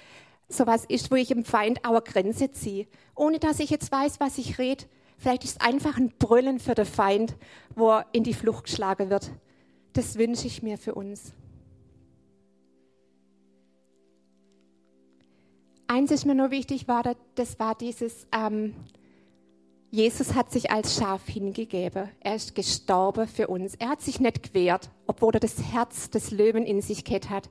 sowas 0.48 0.84
ist, 0.84 1.10
wo 1.10 1.16
ich 1.16 1.32
im 1.32 1.44
Feind 1.44 1.84
auch 1.84 1.90
eine 1.90 2.02
Grenze 2.02 2.52
ziehe. 2.52 2.86
Ohne 3.16 3.40
dass 3.40 3.58
ich 3.58 3.70
jetzt 3.70 3.90
weiß, 3.90 4.20
was 4.20 4.38
ich 4.38 4.58
rede. 4.58 4.84
Vielleicht 5.18 5.42
ist 5.42 5.56
es 5.56 5.60
einfach 5.60 5.96
ein 5.96 6.12
Brüllen 6.16 6.60
für 6.60 6.76
den 6.76 6.86
Feind, 6.86 7.34
wo 7.74 7.90
er 7.90 8.06
in 8.12 8.22
die 8.22 8.34
Flucht 8.34 8.66
geschlagen 8.66 9.10
wird. 9.10 9.32
Das 9.94 10.16
wünsche 10.16 10.46
ich 10.46 10.62
mir 10.62 10.78
für 10.78 10.94
uns. 10.94 11.32
Eins 15.88 16.12
ist 16.12 16.24
mir 16.24 16.36
nur 16.36 16.52
wichtig, 16.52 16.86
war, 16.86 17.02
das 17.34 17.58
war 17.58 17.74
dieses, 17.74 18.28
ähm, 18.30 18.76
Jesus 19.96 20.34
hat 20.34 20.50
sich 20.50 20.70
als 20.70 20.96
Schaf 20.96 21.22
hingegeben. 21.26 22.10
Er 22.20 22.34
ist 22.34 22.54
gestorben 22.54 23.26
für 23.26 23.48
uns. 23.48 23.76
Er 23.76 23.88
hat 23.88 24.02
sich 24.02 24.20
nicht 24.20 24.42
gewehrt, 24.42 24.90
obwohl 25.06 25.32
er 25.32 25.40
das 25.40 25.56
Herz 25.72 26.10
des 26.10 26.32
Löwen 26.32 26.66
in 26.66 26.82
sich 26.82 27.02
gehabt 27.02 27.30
hat 27.30 27.48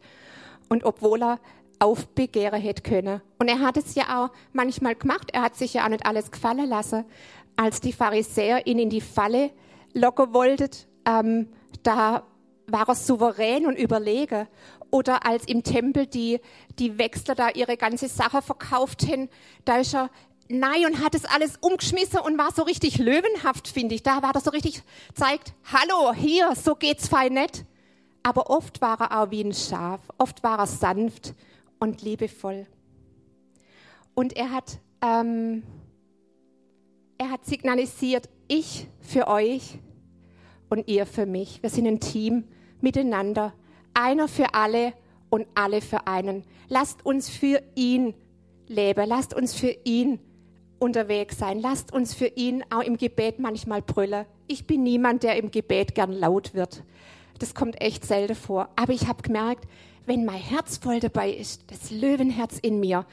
und 0.70 0.84
obwohl 0.84 1.24
er 1.24 1.40
aufbegehren 1.80 2.62
hätte 2.62 2.84
können. 2.84 3.22
Und 3.40 3.48
er 3.48 3.62
hat 3.62 3.78
es 3.78 3.96
ja 3.96 4.26
auch 4.26 4.30
manchmal 4.54 4.94
gemacht. 4.94 5.32
Er 5.34 5.42
hat 5.42 5.56
sich 5.56 5.74
ja 5.74 5.86
auch 5.86 5.90
nicht 5.90 6.06
alles 6.06 6.30
gefallen 6.30 6.70
lassen. 6.70 7.06
Als 7.56 7.82
die 7.82 7.94
Pharisäer 7.94 8.68
ihn 8.68 8.78
in 8.78 8.92
die 8.92 9.02
Falle 9.02 9.50
locken 9.96 10.32
wollten, 10.32 10.70
ähm, 11.08 11.48
da 11.82 12.28
war 12.68 12.88
er 12.88 12.94
souverän 12.94 13.66
und 13.66 13.76
überlegen. 13.76 14.48
Oder 14.92 15.26
als 15.26 15.48
im 15.48 15.64
Tempel 15.64 16.06
die, 16.06 16.40
die 16.78 17.00
Wechsler 17.00 17.34
da 17.34 17.50
ihre 17.50 17.76
ganze 17.76 18.08
Sache 18.08 18.44
verkauft 18.44 19.08
haben, 19.08 19.30
da 19.66 19.78
ist 19.78 19.96
er 19.96 20.12
Nein, 20.48 20.86
und 20.86 21.04
hat 21.04 21.16
es 21.16 21.26
alles 21.26 21.58
umgeschmissen 21.58 22.20
und 22.20 22.38
war 22.38 22.52
so 22.52 22.62
richtig 22.64 23.00
löwenhaft, 23.00 23.68
finde 23.68 23.96
ich. 23.96 24.04
Da 24.04 24.22
war 24.22 24.32
das 24.32 24.44
so 24.44 24.52
richtig, 24.52 24.84
zeigt, 25.16 25.54
hallo, 25.64 26.14
hier, 26.14 26.54
so 26.56 26.76
geht's 26.76 27.08
fein 27.08 27.34
nicht. 27.34 27.66
Aber 28.22 28.50
oft 28.50 28.80
war 28.80 29.00
er 29.02 29.22
auch 29.22 29.32
wie 29.32 29.44
ein 29.44 29.54
Schaf, 29.54 30.02
oft 30.18 30.44
war 30.44 30.60
er 30.60 30.68
sanft 30.68 31.34
und 31.80 32.04
liebevoll. 32.04 32.68
Und 34.14 34.38
er 34.38 34.52
hat, 34.52 34.80
ähm, 35.02 35.64
er 37.18 37.32
hat 37.32 37.46
signalisiert, 37.46 38.30
ich 38.48 38.88
für 39.00 39.28
euch 39.28 39.80
und 40.70 40.88
ihr 40.88 41.08
für 41.08 41.26
mich. 41.26 41.64
Wir 41.64 41.72
sind 41.72 41.88
ein 41.88 42.00
Team 42.00 42.44
miteinander, 42.82 43.54
einer 43.96 44.28
für 44.28 44.54
alle 44.54 44.94
und 45.32 45.48
alle 45.56 45.82
für 45.82 46.06
einen. 46.06 46.44
Lasst 46.68 47.04
uns 47.04 47.30
für 47.30 47.64
ihn 47.74 48.14
leben, 48.68 49.08
lasst 49.08 49.34
uns 49.34 49.56
für 49.56 49.76
ihn 49.84 50.20
leben 50.20 50.35
unterwegs 50.86 51.38
sein. 51.38 51.60
Lasst 51.60 51.92
uns 51.92 52.14
für 52.14 52.28
ihn 52.28 52.64
auch 52.70 52.82
im 52.82 52.98
Gebet 52.98 53.40
manchmal 53.40 53.82
brüllen. 53.82 54.26
Ich 54.48 54.66
bin 54.66 54.84
niemand, 54.84 55.24
der 55.24 55.36
im 55.36 55.52
Gebet 55.52 55.96
gern 55.96 56.12
laut 56.12 56.54
wird. 56.54 56.84
Das 57.40 57.54
kommt 57.54 57.82
echt 57.82 58.06
selten 58.06 58.36
vor. 58.36 58.70
Aber 58.76 58.94
ich 58.94 59.08
habe 59.08 59.24
gemerkt, 59.24 59.66
wenn 60.06 60.24
mein 60.24 60.42
Herz 60.42 60.78
voll 60.78 61.00
dabei 61.00 61.32
ist, 61.32 61.70
das 61.72 61.92
Löwenherz 61.92 62.60
in 62.60 62.80
mir, 62.80 63.06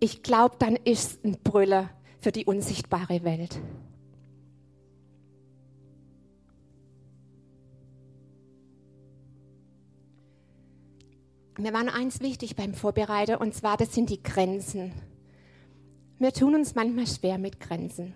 ich 0.00 0.22
glaube, 0.22 0.56
dann 0.58 0.76
ist 0.76 1.10
es 1.10 1.24
ein 1.24 1.36
Brüller 1.42 1.90
für 2.20 2.32
die 2.32 2.44
unsichtbare 2.44 3.24
Welt. 3.24 3.60
Mir 11.58 11.72
war 11.72 11.82
noch 11.82 11.94
eins 11.94 12.20
wichtig 12.20 12.54
beim 12.54 12.72
Vorbereiten, 12.72 13.34
und 13.34 13.52
zwar, 13.52 13.76
das 13.76 13.92
sind 13.92 14.10
die 14.10 14.22
Grenzen. 14.22 14.92
Wir 16.20 16.32
tun 16.32 16.56
uns 16.56 16.74
manchmal 16.74 17.06
schwer 17.06 17.38
mit 17.38 17.60
Grenzen. 17.60 18.12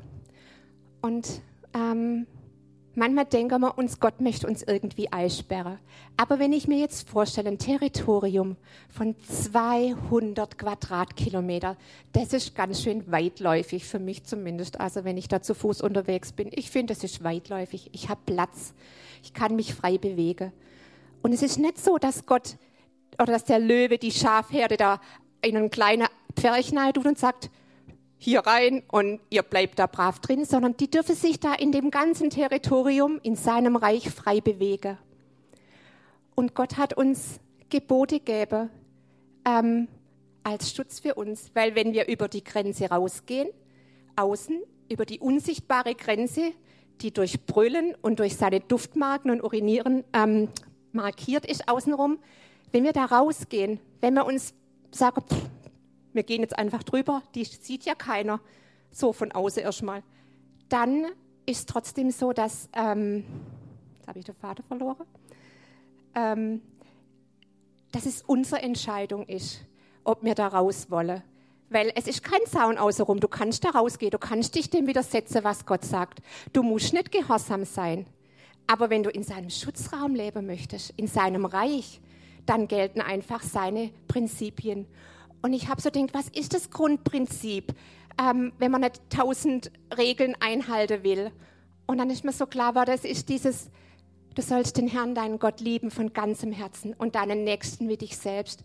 Und 1.02 1.40
ähm, 1.72 2.26
manchmal 2.96 3.26
denken 3.26 3.60
wir 3.60 3.78
uns, 3.78 4.00
Gott 4.00 4.20
möchte 4.20 4.48
uns 4.48 4.64
irgendwie 4.64 5.12
einsperren. 5.12 5.78
Aber 6.16 6.40
wenn 6.40 6.52
ich 6.52 6.66
mir 6.66 6.78
jetzt 6.78 7.08
vorstelle, 7.08 7.50
ein 7.50 7.58
Territorium 7.58 8.56
von 8.88 9.14
200 9.20 10.58
Quadratkilometer, 10.58 11.76
das 12.12 12.32
ist 12.32 12.56
ganz 12.56 12.82
schön 12.82 13.08
weitläufig 13.10 13.84
für 13.84 14.00
mich 14.00 14.24
zumindest. 14.24 14.80
Also 14.80 15.04
wenn 15.04 15.16
ich 15.16 15.28
da 15.28 15.40
zu 15.40 15.54
Fuß 15.54 15.80
unterwegs 15.80 16.32
bin, 16.32 16.50
ich 16.52 16.72
finde, 16.72 16.94
das 16.94 17.04
ist 17.04 17.22
weitläufig. 17.22 17.90
Ich 17.92 18.08
habe 18.08 18.20
Platz. 18.26 18.74
Ich 19.22 19.32
kann 19.32 19.54
mich 19.54 19.74
frei 19.74 19.96
bewegen. 19.96 20.50
Und 21.22 21.32
es 21.32 21.42
ist 21.42 21.56
nicht 21.56 21.78
so, 21.78 21.98
dass 21.98 22.26
Gott 22.26 22.56
oder 23.14 23.32
dass 23.32 23.44
der 23.44 23.60
Löwe 23.60 23.98
die 23.98 24.10
Schafherde 24.10 24.76
da 24.76 25.00
in 25.40 25.56
einen 25.56 25.70
kleinen 25.70 26.08
Pferch 26.34 26.72
tut 26.94 27.06
und 27.06 27.18
sagt, 27.18 27.48
hier 28.22 28.40
rein 28.40 28.84
und 28.88 29.20
ihr 29.30 29.42
bleibt 29.42 29.80
da 29.80 29.86
brav 29.86 30.20
drin, 30.20 30.44
sondern 30.44 30.76
die 30.76 30.88
dürfen 30.88 31.16
sich 31.16 31.40
da 31.40 31.54
in 31.54 31.72
dem 31.72 31.90
ganzen 31.90 32.30
Territorium, 32.30 33.18
in 33.24 33.34
seinem 33.34 33.74
Reich 33.74 34.10
frei 34.10 34.40
bewegen. 34.40 34.96
Und 36.36 36.54
Gott 36.54 36.76
hat 36.76 36.94
uns 36.94 37.40
Gebote 37.68 38.20
gegeben 38.20 38.70
ähm, 39.44 39.88
als 40.44 40.72
Schutz 40.72 41.00
für 41.00 41.14
uns, 41.14 41.50
weil 41.54 41.74
wenn 41.74 41.92
wir 41.92 42.06
über 42.06 42.28
die 42.28 42.44
Grenze 42.44 42.90
rausgehen, 42.90 43.48
außen, 44.14 44.62
über 44.88 45.04
die 45.04 45.18
unsichtbare 45.18 45.96
Grenze, 45.96 46.52
die 47.00 47.12
durch 47.12 47.44
Brüllen 47.44 47.96
und 48.02 48.20
durch 48.20 48.36
seine 48.36 48.60
Duftmarken 48.60 49.32
und 49.32 49.42
Urinieren 49.42 50.04
ähm, 50.12 50.48
markiert 50.92 51.44
ist 51.44 51.68
außenrum, 51.68 52.20
wenn 52.70 52.84
wir 52.84 52.92
da 52.92 53.06
rausgehen, 53.06 53.80
wenn 54.00 54.14
wir 54.14 54.26
uns 54.26 54.54
sagen, 54.92 55.22
pff, 55.22 55.50
wir 56.12 56.22
gehen 56.22 56.42
jetzt 56.42 56.58
einfach 56.58 56.82
drüber, 56.82 57.22
die 57.34 57.44
sieht 57.44 57.84
ja 57.84 57.94
keiner, 57.94 58.40
so 58.90 59.12
von 59.12 59.32
außen 59.32 59.62
erstmal, 59.62 60.02
dann 60.68 61.06
ist 61.46 61.68
trotzdem 61.68 62.10
so, 62.10 62.32
dass, 62.32 62.68
ähm, 62.74 63.24
jetzt 63.96 64.08
habe 64.08 64.18
ich 64.18 64.24
den 64.24 64.34
Vater 64.34 64.62
verloren, 64.62 65.06
ähm, 66.14 66.62
dass 67.90 68.06
es 68.06 68.22
unsere 68.22 68.62
Entscheidung 68.62 69.26
ist, 69.26 69.60
ob 70.04 70.24
wir 70.24 70.34
da 70.34 70.48
raus 70.48 70.90
wollen. 70.90 71.22
Weil 71.68 71.90
es 71.94 72.06
ist 72.06 72.22
kein 72.22 72.44
Zaun 72.46 72.76
außenrum. 72.76 73.20
Du 73.20 73.28
kannst 73.28 73.64
da 73.64 73.70
rausgehen, 73.70 74.10
du 74.10 74.18
kannst 74.18 74.54
dich 74.54 74.68
dem 74.68 74.86
widersetzen, 74.86 75.42
was 75.42 75.64
Gott 75.64 75.84
sagt. 75.84 76.20
Du 76.52 76.62
musst 76.62 76.92
nicht 76.92 77.10
gehorsam 77.10 77.64
sein. 77.64 78.06
Aber 78.66 78.90
wenn 78.90 79.02
du 79.02 79.10
in 79.10 79.22
seinem 79.22 79.50
Schutzraum 79.50 80.14
leben 80.14 80.46
möchtest, 80.46 80.92
in 80.96 81.06
seinem 81.06 81.46
Reich, 81.46 82.00
dann 82.46 82.68
gelten 82.68 83.00
einfach 83.00 83.42
seine 83.42 83.90
Prinzipien. 84.08 84.86
Und 85.42 85.52
ich 85.52 85.68
habe 85.68 85.80
so 85.80 85.90
gedacht, 85.90 86.14
was 86.14 86.28
ist 86.28 86.54
das 86.54 86.70
Grundprinzip, 86.70 87.74
ähm, 88.20 88.52
wenn 88.58 88.70
man 88.70 88.82
nicht 88.82 89.00
tausend 89.10 89.72
Regeln 89.96 90.36
einhalten 90.40 91.02
will? 91.02 91.32
Und 91.86 91.98
dann 91.98 92.10
ist 92.10 92.24
mir 92.24 92.32
so 92.32 92.46
klar, 92.46 92.74
war, 92.76 92.86
das 92.86 93.04
ist 93.04 93.28
dieses, 93.28 93.68
du 94.34 94.42
sollst 94.42 94.76
den 94.76 94.86
Herrn, 94.86 95.14
deinen 95.14 95.40
Gott 95.40 95.60
lieben 95.60 95.90
von 95.90 96.12
ganzem 96.12 96.52
Herzen 96.52 96.94
und 96.94 97.16
deinen 97.16 97.42
Nächsten 97.42 97.88
wie 97.88 97.96
dich 97.96 98.16
selbst. 98.16 98.64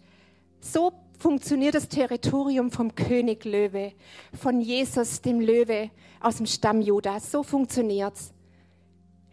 So 0.60 0.94
funktioniert 1.18 1.74
das 1.74 1.90
Territorium 1.90 2.72
vom 2.72 2.94
König 2.94 3.44
Löwe, 3.44 3.94
von 4.40 4.62
Jesus, 4.62 5.22
dem 5.22 5.40
Löwe 5.40 5.90
aus 6.22 6.38
dem 6.38 6.46
Stamm 6.46 6.82
Judas. 6.82 7.32
So 7.32 7.42
funktioniert's. 7.42 8.34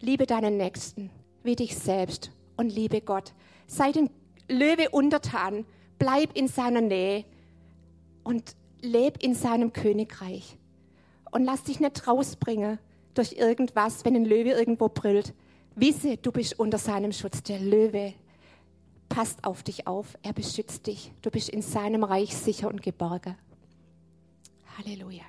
Liebe 0.01 0.25
deinen 0.25 0.57
Nächsten 0.57 1.11
wie 1.43 1.55
dich 1.55 1.77
selbst 1.77 2.31
und 2.57 2.69
liebe 2.69 3.01
Gott. 3.01 3.33
Sei 3.67 3.91
dem 3.91 4.09
Löwe 4.49 4.89
untertan, 4.89 5.65
bleib 5.99 6.35
in 6.35 6.47
seiner 6.47 6.81
Nähe 6.81 7.23
und 8.25 8.55
leb 8.81 9.23
in 9.23 9.33
seinem 9.33 9.71
Königreich. 9.71 10.57
Und 11.31 11.45
lass 11.45 11.63
dich 11.63 11.79
nicht 11.79 12.07
rausbringen 12.07 12.79
durch 13.13 13.33
irgendwas, 13.33 14.03
wenn 14.03 14.15
ein 14.15 14.25
Löwe 14.25 14.49
irgendwo 14.49 14.89
brüllt. 14.89 15.33
Wisse, 15.75 16.17
du 16.17 16.31
bist 16.31 16.59
unter 16.59 16.77
seinem 16.77 17.11
Schutz. 17.11 17.43
Der 17.43 17.59
Löwe 17.59 18.13
passt 19.07 19.43
auf 19.43 19.63
dich 19.63 19.87
auf. 19.87 20.17
Er 20.23 20.33
beschützt 20.33 20.87
dich. 20.87 21.11
Du 21.21 21.29
bist 21.29 21.49
in 21.49 21.61
seinem 21.61 22.03
Reich 22.03 22.35
sicher 22.35 22.67
und 22.67 22.81
geborgen. 22.81 23.35
Halleluja. 24.77 25.23